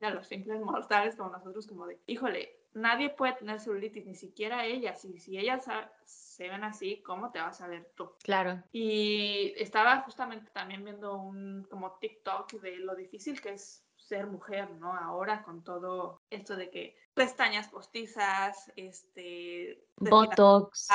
[0.02, 4.65] a, los simples mortales como nosotros, como de, híjole, nadie puede tener celulitis, ni siquiera
[4.65, 5.06] ellas.
[5.06, 5.65] Y si ellas
[6.04, 8.12] se ven así, ¿cómo te vas a ver tú?
[8.21, 8.62] Claro.
[8.73, 14.70] Y estaba justamente también viendo un como TikTok de lo difícil que es ser mujer,
[14.72, 14.94] ¿no?
[14.94, 19.86] Ahora con todo esto de que pestañas postizas, este...
[19.98, 20.88] Botox,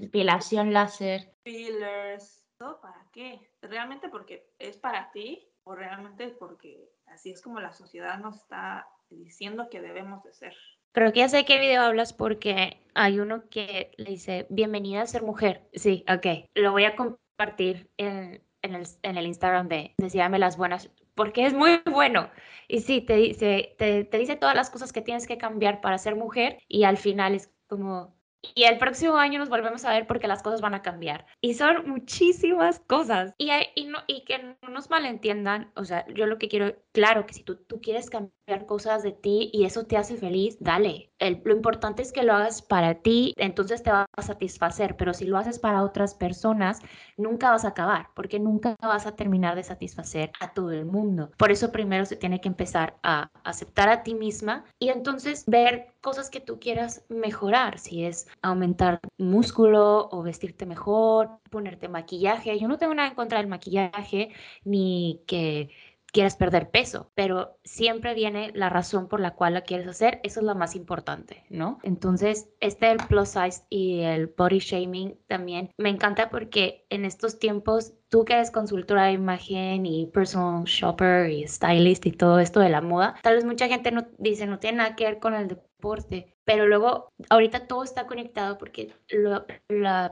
[0.00, 1.34] depilación láser.
[1.44, 3.50] Fillers, ¿todo para qué?
[3.60, 8.88] ¿Realmente porque es para ti o realmente porque así es como la sociedad nos está
[9.10, 10.56] diciendo que debemos de ser?
[10.92, 15.06] Creo que ya sé qué video hablas porque hay uno que le dice, bienvenida a
[15.06, 15.68] ser mujer.
[15.72, 16.50] Sí, ok.
[16.54, 21.46] Lo voy a compartir en, en, el, en el Instagram de Decíame las buenas porque
[21.46, 22.30] es muy bueno.
[22.68, 25.98] Y sí, te dice, te, te dice todas las cosas que tienes que cambiar para
[25.98, 28.14] ser mujer y al final es como,
[28.54, 31.26] y el próximo año nos volvemos a ver porque las cosas van a cambiar.
[31.40, 33.34] Y son muchísimas cosas.
[33.38, 37.24] Y, y, no, y que no nos malentiendan, o sea, yo lo que quiero, claro
[37.26, 38.32] que si tú, tú quieres cambiar
[38.66, 41.10] cosas de ti y eso te hace feliz, dale.
[41.18, 45.14] El, lo importante es que lo hagas para ti, entonces te va a satisfacer, pero
[45.14, 46.80] si lo haces para otras personas,
[47.16, 51.30] nunca vas a acabar, porque nunca vas a terminar de satisfacer a todo el mundo.
[51.36, 55.92] Por eso primero se tiene que empezar a aceptar a ti misma y entonces ver
[56.00, 62.58] cosas que tú quieras mejorar, si es aumentar músculo o vestirte mejor, ponerte maquillaje.
[62.58, 64.30] Yo no tengo nada en contra del maquillaje
[64.64, 65.70] ni que
[66.12, 70.40] quieras perder peso, pero siempre viene la razón por la cual la quieres hacer, eso
[70.40, 71.78] es lo más importante, ¿no?
[71.82, 77.38] Entonces, este el plus size y el body shaming también me encanta porque en estos
[77.38, 82.60] tiempos tú que eres consultora de imagen y personal shopper y stylist y todo esto
[82.60, 85.34] de la moda, tal vez mucha gente no dice no tiene nada que ver con
[85.34, 89.46] el deporte, pero luego ahorita todo está conectado porque lo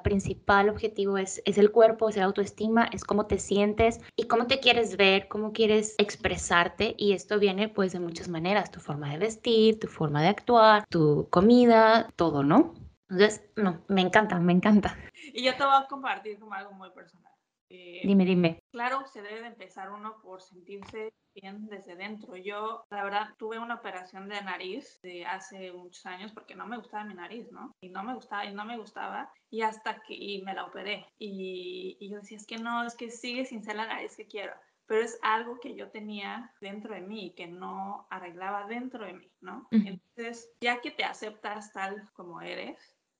[0.02, 4.46] principal objetivo es, es el cuerpo, es la autoestima, es cómo te sientes y cómo
[4.46, 9.10] te quieres ver, cómo quieres expresarte y esto viene pues de muchas maneras, tu forma
[9.10, 12.74] de vestir, tu forma de actuar, tu comida, todo, ¿no?
[13.08, 14.96] Entonces, no, me encanta, me encanta.
[15.32, 17.29] Y yo te voy a compartir como algo muy personal.
[17.70, 18.58] Eh, dime, dime.
[18.72, 22.36] Claro, se debe de empezar uno por sentirse bien desde dentro.
[22.36, 26.76] Yo, la verdad, tuve una operación de nariz de hace muchos años porque no me
[26.76, 27.72] gustaba mi nariz, ¿no?
[27.80, 29.32] Y no me gustaba y no me gustaba.
[29.50, 31.06] Y hasta que y me la operé.
[31.18, 34.26] Y, y yo decía, es que no, es que sigue sin ser la nariz que
[34.26, 34.52] quiero
[34.90, 39.30] pero es algo que yo tenía dentro de mí, que no arreglaba dentro de mí,
[39.40, 39.68] ¿no?
[39.70, 42.76] Entonces, ya que te aceptas tal como eres,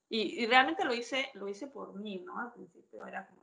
[0.08, 2.40] y, y, realmente lo hice, lo hice por mí, ¿no?
[2.40, 3.39] Al principio era como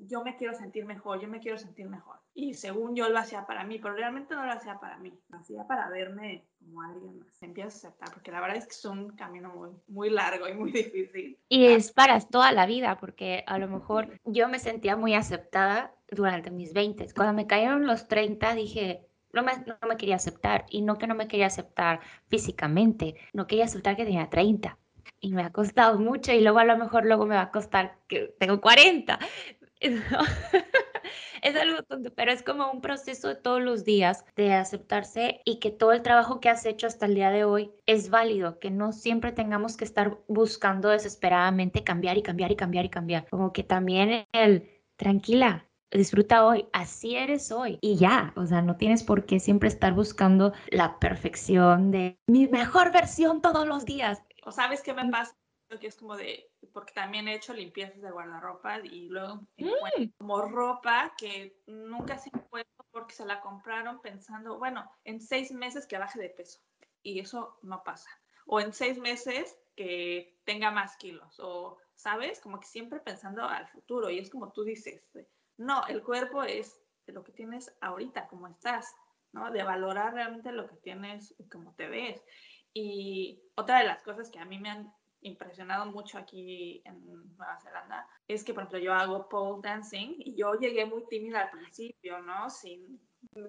[0.00, 2.16] yo me quiero sentir mejor, yo me quiero sentir mejor.
[2.34, 5.38] Y según yo lo hacía para mí, pero realmente no lo hacía para mí, lo
[5.38, 7.42] hacía para verme como alguien más.
[7.42, 10.54] Empieza a aceptar, porque la verdad es que es un camino muy, muy largo y
[10.54, 11.38] muy difícil.
[11.48, 15.94] Y es para toda la vida, porque a lo mejor yo me sentía muy aceptada
[16.10, 17.12] durante mis 20.
[17.14, 20.66] Cuando me cayeron los 30 dije, no me, no me quería aceptar.
[20.70, 24.78] Y no que no me quería aceptar físicamente, no quería aceptar que tenía 30
[25.20, 27.98] y me ha costado mucho y luego a lo mejor luego me va a costar
[28.06, 29.18] que tengo 40.
[31.42, 35.58] es algo tonto, pero es como un proceso de todos los días de aceptarse y
[35.60, 38.70] que todo el trabajo que has hecho hasta el día de hoy es válido, que
[38.70, 43.28] no siempre tengamos que estar buscando desesperadamente cambiar y cambiar y cambiar y cambiar.
[43.28, 48.76] Como que también el tranquila, disfruta hoy, así eres hoy y ya, o sea, no
[48.76, 54.22] tienes por qué siempre estar buscando la perfección de mi mejor versión todos los días.
[54.48, 55.36] O sabes qué me pasa,
[55.78, 60.12] que es como de, porque también he hecho limpiezas de guardarropa y luego encuentro mm.
[60.16, 65.86] como ropa que nunca se puesto porque se la compraron pensando, bueno, en seis meses
[65.86, 66.60] que baje de peso
[67.02, 68.08] y eso no pasa.
[68.46, 72.40] O en seis meses que tenga más kilos o, ¿sabes?
[72.40, 75.02] Como que siempre pensando al futuro y es como tú dices,
[75.58, 78.94] no, el cuerpo es de lo que tienes ahorita, como estás,
[79.32, 79.50] ¿no?
[79.50, 82.24] De valorar realmente lo que tienes y cómo te ves.
[82.74, 87.04] Y otra de las cosas que a mí me han impresionado mucho aquí en
[87.36, 91.42] Nueva Zelanda es que, por ejemplo, yo hago pole dancing y yo llegué muy tímida
[91.42, 92.48] al principio, ¿no?
[92.50, 93.00] Sin,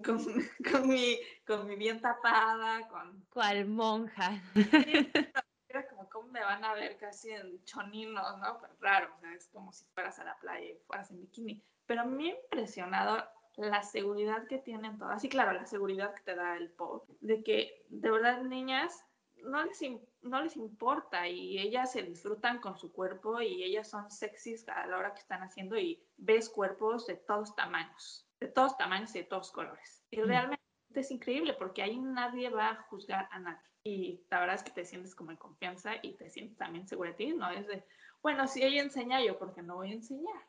[0.04, 0.18] con,
[0.72, 3.26] con, mi, con mi bien tapada, con...
[3.30, 4.42] ¿Cuál monja?
[5.68, 8.58] Era como, ¿cómo me van a ver casi en choninos, no?
[8.60, 11.64] Pues raro, o sea, es como si fueras a la playa y fueras en bikini.
[11.86, 13.24] Pero me ha impresionado
[13.56, 15.24] la seguridad que tienen todas.
[15.24, 17.04] Y claro, la seguridad que te da el pole.
[17.20, 19.06] De que, de verdad, niñas,
[19.43, 19.80] no les,
[20.21, 24.86] no les importa y ellas se disfrutan con su cuerpo y ellas son sexys a
[24.88, 29.19] la hora que están haciendo y ves cuerpos de todos tamaños, de todos tamaños y
[29.19, 30.04] de todos colores.
[30.12, 30.25] Y mm.
[30.25, 33.69] realmente es increíble porque ahí nadie va a juzgar a nadie.
[33.84, 37.12] Y la verdad es que te sientes como en confianza y te sientes también segura
[37.12, 37.49] de ti, ¿no?
[37.49, 37.84] Es de,
[38.21, 40.43] bueno, si ella enseña yo, porque no voy a enseñar?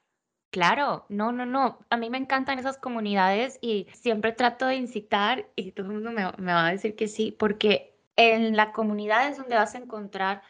[0.50, 1.78] Claro, no, no, no.
[1.90, 6.10] A mí me encantan esas comunidades y siempre trato de incitar y todo el mundo
[6.10, 7.89] me, me va a decir que sí, porque
[8.20, 10.42] en la comunidad es donde vas a encontrar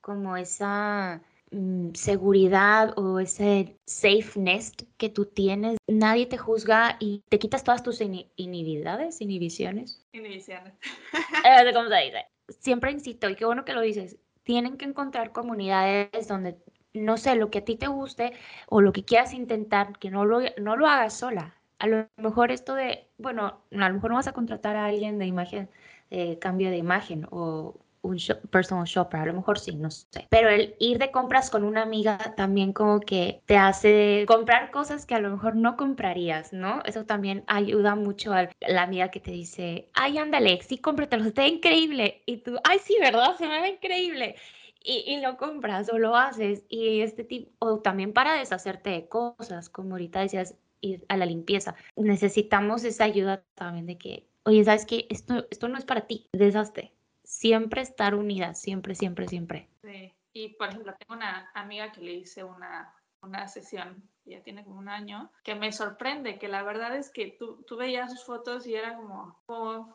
[0.00, 5.76] como esa mm, seguridad o ese safe nest que tú tienes.
[5.86, 10.04] Nadie te juzga y te quitas todas tus inhibiciones, inhibiciones.
[10.12, 10.74] Inhibiciones.
[11.44, 12.26] Eh, ¿Cómo se dice?
[12.48, 16.56] Siempre insisto, y qué bueno que lo dices, tienen que encontrar comunidades donde,
[16.94, 18.32] no sé, lo que a ti te guste
[18.68, 21.54] o lo que quieras intentar, que no lo, no lo hagas sola.
[21.78, 25.18] A lo mejor esto de, bueno, a lo mejor no vas a contratar a alguien
[25.18, 25.68] de imagen
[26.10, 28.16] eh, cambio de imagen o un
[28.50, 30.26] personal shopper, a lo mejor sí, no sé.
[30.30, 35.06] Pero el ir de compras con una amiga también como que te hace comprar cosas
[35.06, 36.82] que a lo mejor no comprarías, ¿no?
[36.84, 41.46] Eso también ayuda mucho a la amiga que te dice, ay, ándale, sí, cómpratelo, está
[41.46, 42.22] increíble.
[42.26, 43.36] Y tú, ay, sí, ¿verdad?
[43.36, 44.36] Se me ve increíble.
[44.82, 46.62] Y, y, lo compras o lo haces.
[46.68, 51.26] Y este tipo, o también para deshacerte de cosas, como ahorita decías, ir a la
[51.26, 51.74] limpieza.
[51.96, 55.06] Necesitamos esa ayuda también de que oye, ¿sabes qué?
[55.10, 56.92] Esto, esto no es para ti, deshazte.
[57.24, 59.68] Siempre estar unidas, siempre, siempre, siempre.
[59.82, 64.64] Sí, y por ejemplo, tengo una amiga que le hice una, una sesión, ya tiene
[64.64, 68.24] como un año, que me sorprende, que la verdad es que tú, tú veías sus
[68.24, 69.38] fotos y era como,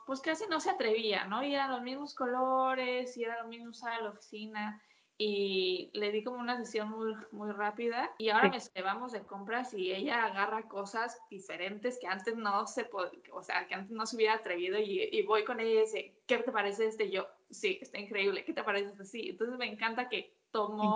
[0.06, 1.44] pues casi no se atrevía, ¿no?
[1.44, 4.82] Y eran los mismos colores, y era lo mismo usar la oficina
[5.18, 9.74] y le di como una sesión muy, muy rápida y ahora me llevamos de compras
[9.74, 12.90] y ella agarra cosas diferentes que antes no se
[13.32, 16.16] o sea, que antes no se hubiera atrevido y, y, voy con ella y dice,
[16.26, 17.10] ¿qué te parece este?
[17.12, 19.06] yo, sí, está increíble, ¿qué te parece este?
[19.06, 20.96] Sí, entonces me encanta que tomó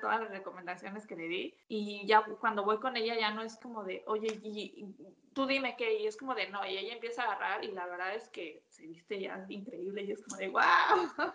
[0.00, 3.56] todas las recomendaciones que le di y ya cuando voy con ella ya no es
[3.56, 4.86] como de, oye, y,
[5.34, 7.86] tú dime qué, y es como de, no, y ella empieza a agarrar y la
[7.86, 11.32] verdad es que se viste ya increíble y es como de, wow.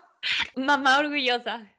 [0.56, 1.70] Mamá orgullosa.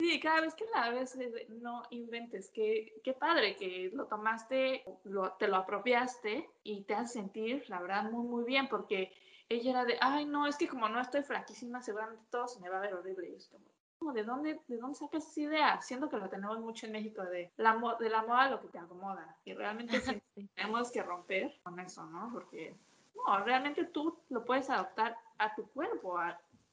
[0.00, 1.14] Sí, cada vez que la ves,
[1.50, 7.20] no inventes, qué, qué padre que lo tomaste, lo, te lo apropiaste y te hace
[7.20, 9.12] sentir, la verdad, muy, muy bien, porque
[9.50, 12.70] ella era de, ay, no, es que como no estoy flaquísima, seguramente todo se me
[12.70, 13.28] va a ver horrible.
[13.28, 13.52] Y es
[13.98, 15.82] como, ¿de dónde, ¿de dónde sacas esa idea?
[15.82, 18.78] Siento que lo tenemos mucho en México, de la, de la moda lo que te
[18.78, 19.36] acomoda.
[19.44, 20.00] Y realmente
[20.56, 22.30] tenemos que romper con eso, ¿no?
[22.32, 22.74] Porque,
[23.14, 26.16] no, realmente tú lo puedes adaptar a tu cuerpo,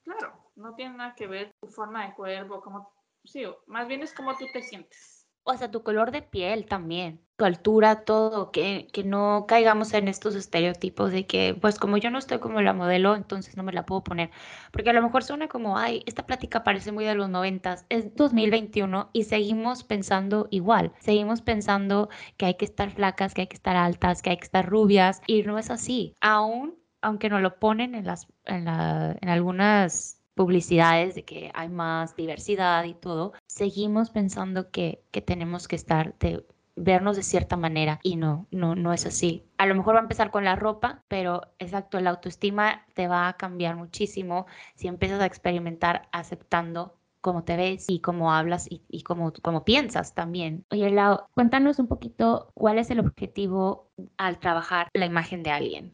[0.05, 2.89] claro, no tiene nada que ver tu forma de cuerpo, cómo
[3.23, 5.27] sí, más bien es como tú te sientes.
[5.43, 10.07] o hasta tu color de piel también, tu altura, todo, que, que no caigamos en
[10.09, 13.71] estos estereotipos de que, pues como yo no estoy como la modelo, entonces no me
[13.73, 14.29] la puedo poner,
[14.73, 18.13] porque a lo mejor suena como, ay, esta plática parece muy de los noventas, es
[18.15, 23.55] 2021 y seguimos pensando igual, seguimos pensando que hay que estar flacas, que hay que
[23.55, 27.59] estar altas, que hay que estar rubias, y no es así, aún aunque nos lo
[27.59, 33.33] ponen en, las, en, la, en algunas publicidades de que hay más diversidad y todo,
[33.47, 36.45] seguimos pensando que, que tenemos que estar de
[36.77, 39.43] vernos de cierta manera y no, no, no es así.
[39.57, 43.27] A lo mejor va a empezar con la ropa, pero exacto, la autoestima te va
[43.27, 44.45] a cambiar muchísimo
[44.75, 49.65] si empiezas a experimentar aceptando cómo te ves y cómo hablas y, y cómo, cómo
[49.65, 50.65] piensas también.
[50.69, 55.93] Oye, Lau, cuéntanos un poquito cuál es el objetivo al trabajar la imagen de alguien,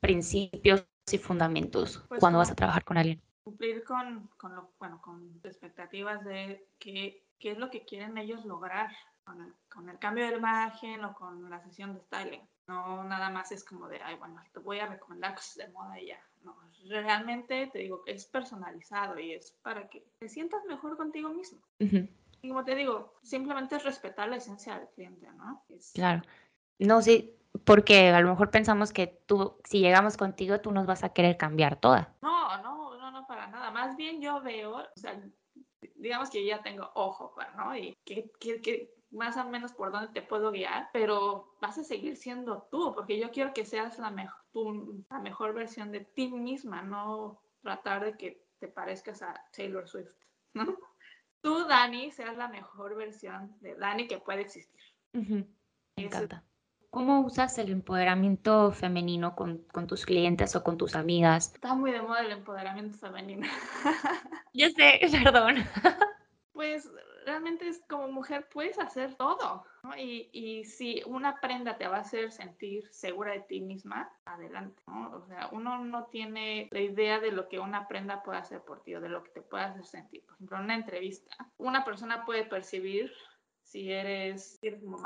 [0.00, 5.00] principios y fundamentos pues cuando vas a trabajar con alguien cumplir con, con, lo, bueno,
[5.00, 8.90] con expectativas de qué, qué es lo que quieren ellos lograr
[9.24, 12.42] con el, con el, cambio de imagen o con la sesión de styling.
[12.66, 16.00] No nada más es como de, ay, bueno, te voy a recomendar cosas de moda
[16.00, 16.20] y ya.
[16.42, 16.56] No,
[16.88, 21.60] realmente te digo que es personalizado y es para que te sientas mejor contigo mismo.
[21.78, 25.64] Y como te digo, simplemente es respetar la esencia del cliente, ¿no?
[25.94, 26.22] Claro.
[26.78, 31.04] No, sí, porque a lo mejor pensamos que tú, si llegamos contigo, tú nos vas
[31.04, 32.12] a querer cambiar toda.
[32.20, 32.71] No, no.
[33.92, 35.22] Más bien yo veo, o sea,
[35.96, 37.76] digamos que yo ya tengo ojo, ¿no?
[37.76, 42.16] Y que, que, más o menos por dónde te puedo guiar, pero vas a seguir
[42.16, 44.40] siendo tú, porque yo quiero que seas la, mejor
[45.10, 50.16] la mejor versión de ti misma, no tratar de que te parezcas a Taylor Swift,
[50.54, 50.74] ¿no?
[51.42, 54.80] Tú, Dani, seas la mejor versión de Dani que puede existir.
[55.12, 55.46] Me
[56.06, 56.42] encanta.
[56.92, 61.54] ¿Cómo usas el empoderamiento femenino con, con, tus clientes o con tus amigas?
[61.54, 63.48] Está muy de moda el empoderamiento femenino.
[64.52, 65.64] Yo sé, perdón.
[66.52, 66.86] Pues
[67.24, 69.64] realmente es como mujer puedes hacer todo.
[69.84, 69.96] ¿no?
[69.96, 74.82] Y, y, si una prenda te va a hacer sentir segura de ti misma, adelante.
[74.86, 75.12] ¿no?
[75.16, 78.82] O sea, uno no tiene la idea de lo que una prenda puede hacer por
[78.82, 80.26] ti o de lo que te puede hacer sentir.
[80.26, 83.10] Por ejemplo, en una entrevista, una persona puede percibir
[83.72, 84.60] si eres,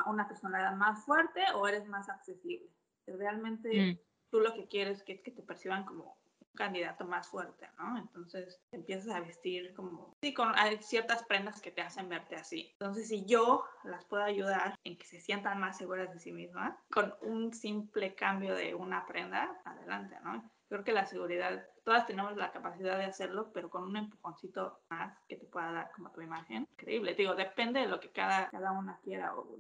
[0.07, 2.69] una personalidad más fuerte o eres más accesible.
[3.07, 3.99] Realmente mm.
[4.29, 7.97] tú lo que quieres es que, que te perciban como un candidato más fuerte, ¿no?
[7.97, 12.73] Entonces empiezas a vestir como, sí, con hay ciertas prendas que te hacen verte así.
[12.81, 16.77] Entonces si yo las puedo ayudar en que se sientan más seguras de sí mismas,
[16.91, 20.51] con un simple cambio de una prenda, adelante, ¿no?
[20.69, 25.17] Creo que la seguridad, todas tenemos la capacidad de hacerlo, pero con un empujoncito más
[25.29, 26.67] que te pueda dar como tu imagen.
[26.73, 29.35] Increíble, digo, depende de lo que cada, cada una quiera.
[29.37, 29.57] O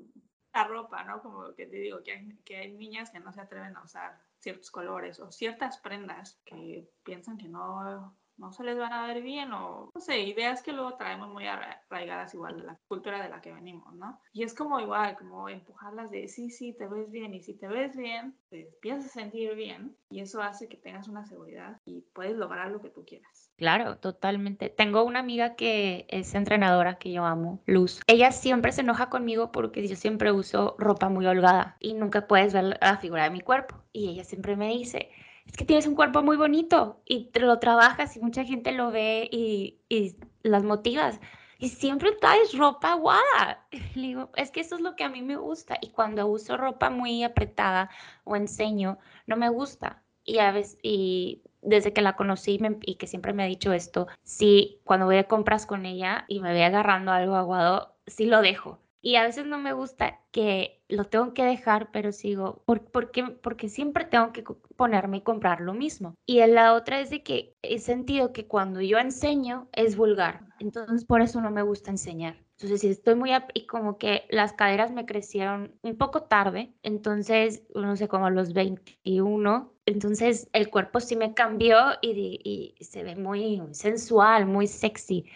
[0.52, 1.20] la ropa, ¿no?
[1.20, 4.18] Como que te digo, que hay, que hay niñas que no se atreven a usar
[4.38, 9.22] ciertos colores o ciertas prendas que piensan que no no se les van a ver
[9.22, 13.28] bien o no sé, ideas que luego traemos muy arraigadas igual de la cultura de
[13.28, 14.18] la que venimos, ¿no?
[14.32, 17.68] Y es como igual, como empujarlas de sí, sí, te ves bien y si te
[17.68, 22.02] ves bien, te empiezas a sentir bien y eso hace que tengas una seguridad y
[22.12, 23.50] puedes lograr lo que tú quieras.
[23.56, 24.68] Claro, totalmente.
[24.68, 28.02] Tengo una amiga que es entrenadora que yo amo, Luz.
[28.06, 32.52] Ella siempre se enoja conmigo porque yo siempre uso ropa muy holgada y nunca puedes
[32.52, 33.82] ver la figura de mi cuerpo.
[33.92, 35.10] Y ella siempre me dice,
[35.46, 38.90] es que tienes un cuerpo muy bonito y te lo trabajas y mucha gente lo
[38.90, 41.20] ve y, y las motivas.
[41.58, 43.66] Y siempre traes ropa aguada.
[43.94, 45.78] Le digo, es que eso es lo que a mí me gusta.
[45.80, 47.90] Y cuando uso ropa muy apretada
[48.24, 50.02] o enseño, no me gusta.
[50.24, 54.08] Y a veces, y desde que la conocí y que siempre me ha dicho esto,
[54.24, 58.42] sí, cuando voy a compras con ella y me voy agarrando algo aguado, sí lo
[58.42, 63.12] dejo y a veces no me gusta que lo tengo que dejar, pero sigo, ¿por,
[63.12, 63.22] qué?
[63.22, 64.42] Porque siempre tengo que
[64.74, 66.16] ponerme y comprar lo mismo.
[66.26, 71.04] Y la otra es de que he sentido que cuando yo enseño es vulgar, entonces
[71.04, 72.34] por eso no me gusta enseñar.
[72.56, 73.30] Entonces, si estoy muy...
[73.54, 78.30] Y como que las caderas me crecieron un poco tarde, entonces, no sé, como a
[78.30, 85.26] los 21, entonces el cuerpo sí me cambió y se ve muy sensual, muy sexy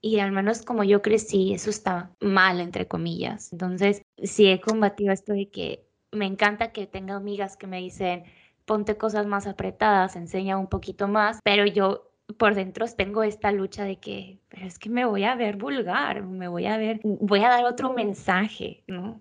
[0.00, 3.52] y al menos como yo crecí, eso está mal, entre comillas.
[3.52, 8.24] Entonces, sí he combatido esto de que me encanta que tenga amigas que me dicen,
[8.64, 13.84] ponte cosas más apretadas, enseña un poquito más, pero yo por dentro tengo esta lucha
[13.84, 17.42] de que, pero es que me voy a ver vulgar, me voy a ver, voy
[17.42, 19.20] a dar otro mensaje, ¿no?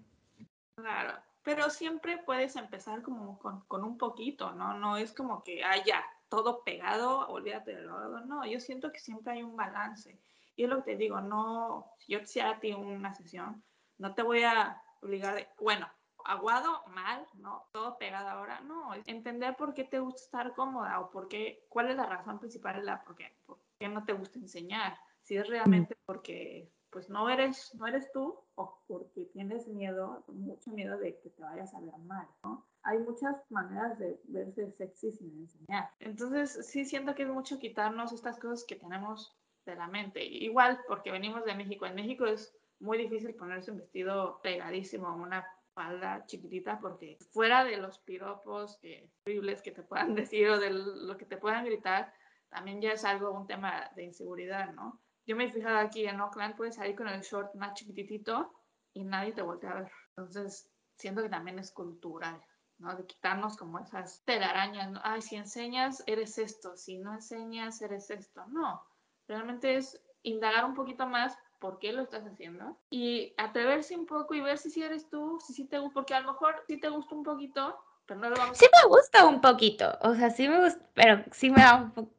[0.75, 1.13] Claro,
[1.43, 4.77] pero siempre puedes empezar como con, con un poquito, ¿no?
[4.77, 8.99] No es como que, ah, ya, todo pegado, olvídate de lo no, yo siento que
[8.99, 10.19] siempre hay un balance
[10.58, 13.63] y es lo que te digo, no, si yo te a ti una sesión,
[13.99, 15.88] no te voy a obligar, de, bueno,
[16.26, 17.68] aguado, mal, ¿no?
[17.72, 21.91] Todo pegado ahora, no, entender por qué te gusta estar cómoda o por qué, cuál
[21.91, 24.97] es la razón principal de la, por qué, por qué no te gusta enseñar.
[25.22, 30.72] Si es realmente porque pues no eres, no eres tú o porque tienes miedo, mucho
[30.72, 32.66] miedo de que te vayas a ver mal, ¿no?
[32.82, 35.91] Hay muchas maneras de verse sexy sin enseñar.
[35.99, 39.38] Entonces, sí siento que es mucho quitarnos estas cosas que tenemos
[39.72, 40.24] de la mente.
[40.24, 41.86] Igual, porque venimos de México.
[41.86, 47.78] En México es muy difícil ponerse un vestido pegadísimo, una falda chiquitita, porque fuera de
[47.78, 52.13] los piropos que, horribles que te puedan decir o de lo que te puedan gritar,
[52.49, 54.99] también ya es algo, un tema de inseguridad, ¿no?
[55.26, 58.53] Yo me he fijado aquí en Oakland, puedes salir con el short más chiquitito
[58.93, 59.91] y nadie te voltea a ver.
[60.15, 62.41] Entonces, siento que también es cultural,
[62.78, 62.95] ¿no?
[62.95, 65.01] De quitarnos como esas telarañas, ¿no?
[65.03, 68.45] Ay, si enseñas, eres esto, si no enseñas, eres esto.
[68.47, 68.82] No,
[69.28, 74.36] realmente es indagar un poquito más por qué lo estás haciendo y atreverse un poco
[74.36, 76.80] y ver si sí eres tú, si sí te gusta, porque a lo mejor sí
[76.80, 80.30] te gusta un poquito, pero no lo vamos Sí me gusta un poquito, o sea,
[80.30, 82.17] sí me gusta, pero sí me da un poco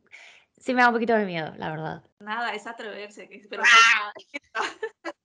[0.58, 2.04] sí me da un poquito de miedo, la verdad.
[2.20, 3.28] Nada, es atreverse.
[3.48, 3.62] Pero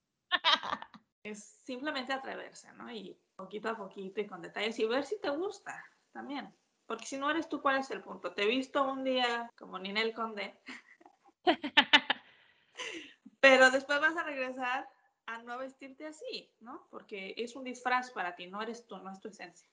[1.24, 2.92] es simplemente atreverse, ¿no?
[2.92, 6.54] Y poquito a poquito y con detalles y ver si te gusta también.
[6.86, 8.34] Porque si no eres tú, ¿cuál es el punto?
[8.34, 10.60] Te he visto un día como Ninel Conde,
[13.40, 14.88] pero después vas a regresar
[15.26, 16.88] a no vestirte así, ¿no?
[16.90, 19.70] Porque es un disfraz para ti, no eres tú, no es tu esencia.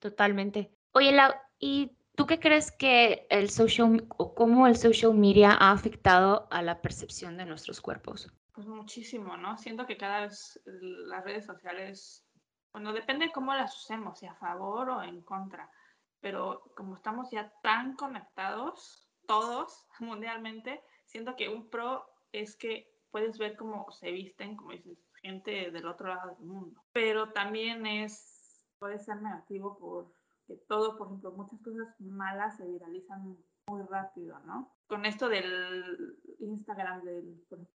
[0.00, 0.72] totalmente.
[0.92, 5.70] Oye, la, ¿y ¿Tú qué crees que el social o cómo el social media ha
[5.70, 8.28] afectado a la percepción de nuestros cuerpos?
[8.52, 9.56] Pues muchísimo, ¿no?
[9.56, 12.26] Siento que cada vez las redes sociales,
[12.72, 15.70] bueno, depende cómo las usemos, si a favor o en contra,
[16.18, 23.38] pero como estamos ya tan conectados, todos mundialmente, siento que un pro es que puedes
[23.38, 28.62] ver cómo se visten, como dices, gente del otro lado del mundo, pero también es,
[28.78, 30.12] puede ser negativo por
[30.46, 33.36] que todo, por ejemplo, muchas cosas malas se viralizan
[33.66, 34.74] muy rápido, ¿no?
[34.86, 37.22] Con esto del Instagram, de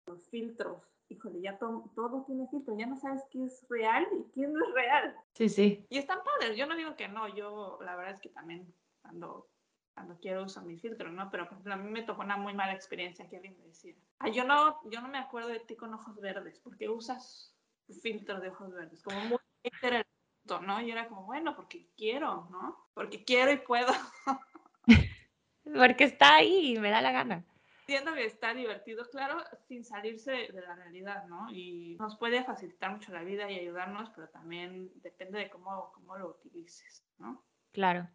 [0.06, 4.54] los filtros, híjole, ya todo tiene filtros, ya no sabes qué es real y quién
[4.54, 5.14] no es real.
[5.34, 5.86] Sí, sí.
[5.90, 9.48] Y están padres, yo no digo que no, yo la verdad es que también cuando,
[9.94, 11.30] cuando quiero usar mis filtros, ¿no?
[11.30, 13.94] Pero por ejemplo, a mí me tocó una muy mala experiencia que alguien me decía,
[14.18, 17.54] ah, yo no, yo no me acuerdo de ti con ojos verdes, porque usas
[18.02, 19.38] filtros de ojos verdes, como muy
[20.60, 20.80] ¿no?
[20.80, 22.88] Y era como, bueno, porque quiero, ¿no?
[22.94, 23.92] Porque quiero y puedo.
[25.64, 27.44] porque está ahí y me da la gana.
[27.86, 31.50] Siento que está divertido, claro, sin salirse de la realidad, ¿no?
[31.50, 36.16] Y nos puede facilitar mucho la vida y ayudarnos, pero también depende de cómo, cómo
[36.16, 37.44] lo utilices, ¿no?
[37.72, 38.08] Claro.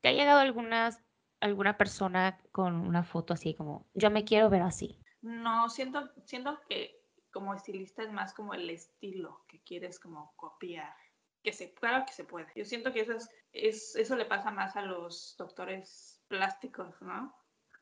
[0.00, 1.02] ¿Te ha llegado algunas,
[1.44, 4.98] alguna persona con una foto así como, yo me quiero ver así?
[5.20, 10.94] No, siento, siento que como estilista es más como el estilo que quieres como copiar
[11.42, 12.46] que se, claro que se puede.
[12.56, 13.12] Yo siento que eso,
[13.52, 17.36] es, eso le pasa más a los doctores plásticos, ¿no?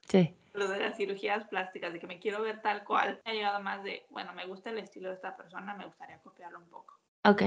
[0.09, 0.37] Sí.
[0.53, 3.23] Lo de las cirugías plásticas, de que me quiero ver tal cual.
[3.25, 6.19] Me ha llegado más de, bueno, me gusta el estilo de esta persona, me gustaría
[6.19, 6.99] copiarlo un poco.
[7.25, 7.43] Ok.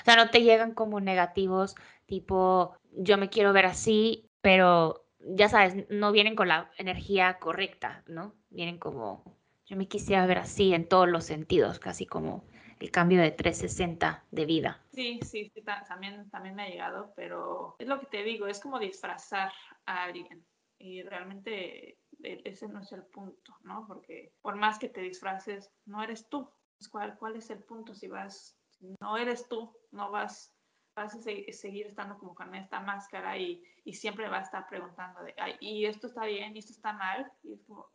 [0.00, 1.74] O sea, no te llegan como negativos,
[2.06, 8.02] tipo, yo me quiero ver así, pero ya sabes, no vienen con la energía correcta,
[8.06, 8.34] ¿no?
[8.50, 9.24] Vienen como,
[9.66, 12.44] yo me quisiera ver así en todos los sentidos, casi como
[12.80, 14.80] el cambio de 360 de vida.
[14.92, 18.60] Sí, sí, sí también, también me ha llegado, pero es lo que te digo, es
[18.60, 19.52] como disfrazar
[19.86, 20.44] a alguien
[20.78, 23.86] y realmente e, ese no es el punto, ¿no?
[23.86, 26.48] Porque por más que te disfraces, no eres tú.
[26.92, 28.56] ¿Cuál, cuál es el punto si vas,
[29.00, 30.54] no eres tú, no vas,
[30.98, 35.22] vas a seguir estando como con esta máscara y, y siempre vas a estar preguntando
[35.22, 37.86] de, Ay, y esto está bien, y esto está mal, y es como,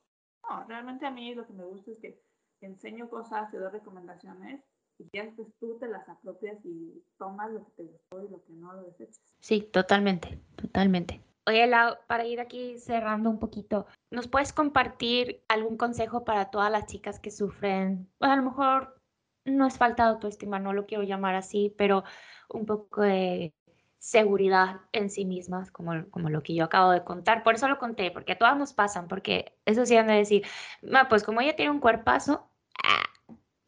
[0.49, 2.19] no, realmente a mí lo que me gusta es que
[2.61, 4.61] enseño cosas, te doy recomendaciones
[4.99, 8.43] y ya después tú te las apropias y tomas lo que te gustó y lo
[8.43, 9.21] que no lo desechas.
[9.39, 11.21] Sí, totalmente, totalmente.
[11.45, 16.71] Oye, Lau, para ir aquí cerrando un poquito, ¿nos puedes compartir algún consejo para todas
[16.71, 18.09] las chicas que sufren?
[18.17, 18.95] Pues a lo mejor
[19.45, 22.03] no es falta de autoestima, no lo quiero llamar así, pero
[22.49, 23.53] un poco de
[23.99, 27.43] seguridad en sí mismas, como, como lo que yo acabo de contar.
[27.43, 30.45] Por eso lo conté, porque a todas nos pasan, porque eso sí han de decir,
[31.09, 32.49] pues como ella tiene un cuerpazo,
[32.83, 33.03] ah,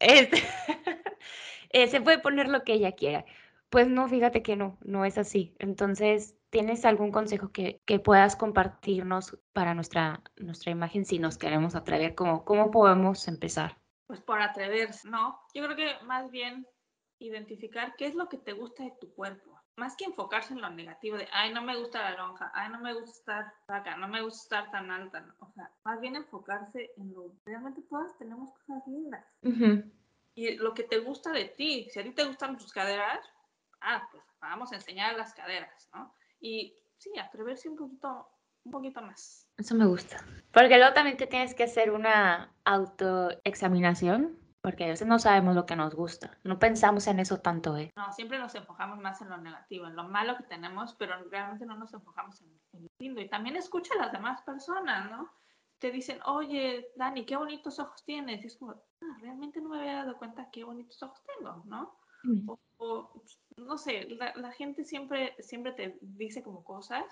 [1.70, 3.24] eh, se puede poner lo que ella quiera.
[3.70, 5.54] Pues no, fíjate que no, no es así.
[5.58, 11.74] Entonces, ¿tienes algún consejo que, que puedas compartirnos para nuestra, nuestra imagen si nos queremos
[11.74, 12.14] atrever?
[12.14, 13.78] ¿Cómo, ¿Cómo podemos empezar?
[14.06, 15.40] Pues por atreverse, ¿no?
[15.54, 16.66] Yo creo que más bien
[17.18, 19.58] identificar qué es lo que te gusta de tu cuerpo.
[19.76, 22.80] Más que enfocarse en lo negativo de, ay, no me gusta la lonja, ay, no
[22.80, 25.34] me gusta estar acá, no me gusta estar tan alta.
[25.40, 27.32] O sea, más bien enfocarse en lo...
[27.44, 29.24] Realmente todas tenemos cosas lindas
[30.36, 31.88] y lo que te gusta de ti.
[31.90, 33.26] Si a ti te gustan tus caderas,
[33.80, 36.14] ah, pues vamos a enseñar las caderas, ¿no?
[36.38, 38.28] Y sí, atreverse un poquito,
[38.66, 39.48] un poquito más.
[39.56, 40.18] Eso me gusta.
[40.52, 45.64] Porque luego también te tienes que hacer una autoexaminación, Porque a veces no sabemos lo
[45.64, 47.92] que nos gusta, no pensamos en eso tanto, ¿eh?
[47.96, 51.64] No, siempre nos enfocamos más en lo negativo, en lo malo que tenemos, pero realmente
[51.64, 53.20] no nos enfocamos en, en lo lindo.
[53.20, 55.30] Y también escucha a las demás personas, ¿no?
[55.78, 58.42] Te dicen, oye, Dani, qué bonitos ojos tienes.
[58.42, 61.96] Y es como, ah, realmente no me había dado cuenta qué bonitos ojos tengo, ¿no?
[62.24, 62.50] Mm.
[62.78, 63.22] O,
[63.56, 67.04] no sé, la, la, gente siempre, siempre te dice como cosas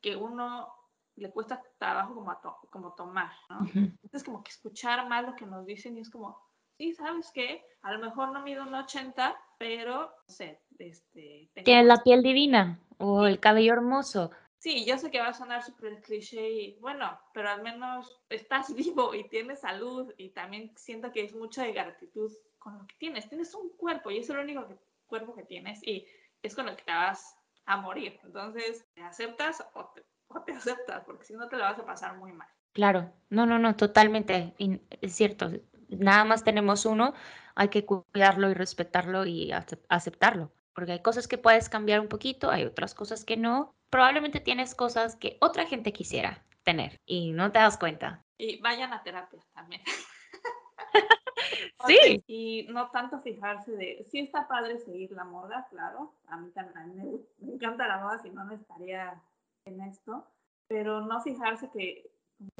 [0.00, 0.72] que uno
[1.16, 3.60] le cuesta trabajo como, to, como tomar, ¿no?
[3.60, 3.98] Uh -huh.
[4.02, 6.38] Entonces como que escuchar más lo que nos dicen y es como,
[6.76, 7.64] sí, ¿sabes qué?
[7.82, 11.50] A lo mejor no mido un 80, pero, no sé, este...
[11.64, 14.30] Tienes la piel divina o el cabello hermoso.
[14.60, 18.74] Sí, yo sé que va a sonar súper cliché y bueno, pero al menos estás
[18.74, 22.94] vivo y tienes salud y también siento que es mucha de gratitud con lo que
[22.96, 23.28] tienes.
[23.28, 26.06] Tienes un cuerpo y es el único que, cuerpo que tienes y
[26.42, 28.18] es con el que te vas a morir.
[28.22, 31.04] Entonces, ¿te aceptas o te, o te aceptas?
[31.04, 32.48] Porque si no te lo vas a pasar muy mal.
[32.72, 34.54] Claro, no, no, no, totalmente,
[35.00, 35.50] es cierto.
[35.88, 37.14] Nada más tenemos uno,
[37.56, 39.50] hay que cuidarlo y respetarlo y
[39.88, 43.74] aceptarlo, porque hay cosas que puedes cambiar un poquito, hay otras cosas que no.
[43.90, 48.24] Probablemente tienes cosas que otra gente quisiera tener y no te das cuenta.
[48.38, 49.82] Y vayan a terapia también.
[51.88, 52.22] sí.
[52.28, 56.96] Y no tanto fijarse de, sí está padre seguir la moda, claro, a mí también
[56.96, 57.04] me,
[57.38, 59.20] me encanta la moda, si no, no estaría
[59.64, 60.26] en esto,
[60.68, 62.10] pero no fijarse que,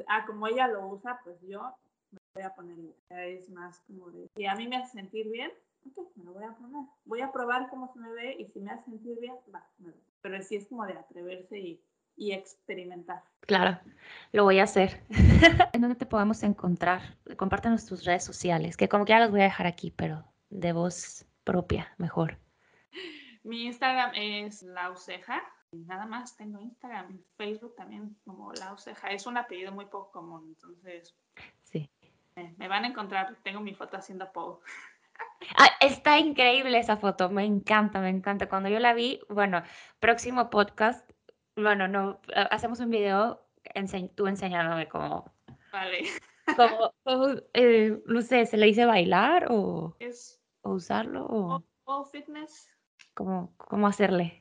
[0.08, 1.74] ah, como ella lo usa, pues yo
[2.10, 2.76] me voy a poner,
[3.10, 5.50] es más como de, si a mí me hace sentir bien,
[5.86, 8.60] ok, me lo voy a poner, voy a probar cómo se me ve y si
[8.60, 11.82] me hace sentir bien, va, me lo pero sí es como de atreverse y,
[12.16, 13.22] y experimentar.
[13.40, 13.80] Claro,
[14.32, 15.02] lo voy a hacer.
[15.72, 17.16] ¿En dónde te podemos encontrar?
[17.36, 20.72] Compártenos tus redes sociales, que como que ya las voy a dejar aquí, pero de
[20.72, 22.38] voz propia, mejor.
[23.42, 25.42] Mi Instagram es lauceja.
[25.72, 29.08] Nada más tengo Instagram, Facebook también como lauceja.
[29.08, 31.16] Es un apellido muy poco común, entonces.
[31.62, 31.88] Sí.
[32.36, 33.36] Eh, me van a encontrar.
[33.42, 34.58] Tengo mi foto haciendo pole.
[35.56, 38.48] Ah, está increíble esa foto, me encanta, me encanta.
[38.48, 39.62] Cuando yo la vi, bueno,
[39.98, 41.08] próximo podcast,
[41.56, 45.32] bueno, no, hacemos un video, ense tú enseñándome cómo,
[45.72, 46.04] Vale.
[46.56, 51.26] cómo, cómo eh, no sé, ¿se le dice bailar o, Es o usarlo?
[51.26, 52.70] O, pole fitness.
[53.14, 54.39] ¿cómo, ¿Cómo hacerle?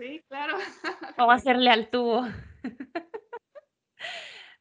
[0.00, 0.56] Sí, claro.
[1.18, 2.22] ¿Cómo hacerle al tubo?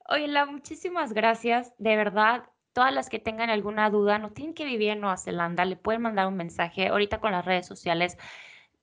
[0.10, 4.66] Oye, La, muchísimas gracias, de verdad, todas las que tengan alguna duda, no tienen que
[4.66, 6.90] vivir en Nueva Zelanda, le pueden mandar un mensaje.
[6.90, 8.18] Ahorita con las redes sociales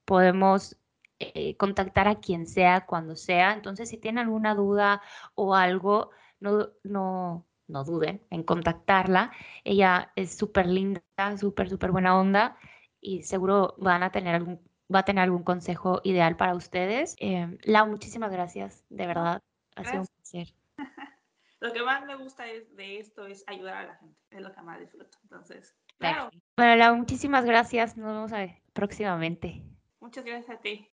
[0.06, 0.78] podemos
[1.18, 3.52] eh, contactar a quien sea, cuando sea.
[3.52, 5.02] Entonces, si tienen alguna duda
[5.34, 9.30] o algo, no, no, no duden en contactarla.
[9.64, 11.02] Ella es súper linda,
[11.38, 12.56] súper, súper buena onda
[13.00, 14.60] y seguro van a tener algún,
[14.92, 17.16] va a tener algún consejo ideal para ustedes.
[17.18, 19.42] Eh, Lau, muchísimas gracias, de verdad.
[19.76, 20.54] Ha sido un placer.
[21.60, 24.52] Lo que más me gusta es, de esto es ayudar a la gente, es lo
[24.52, 25.18] que más disfruto.
[25.22, 26.30] Entonces, claro.
[26.56, 27.96] Bueno, Lau, muchísimas gracias.
[27.96, 29.62] Nos vemos a ver próximamente.
[29.98, 30.84] Muchas gracias a ti.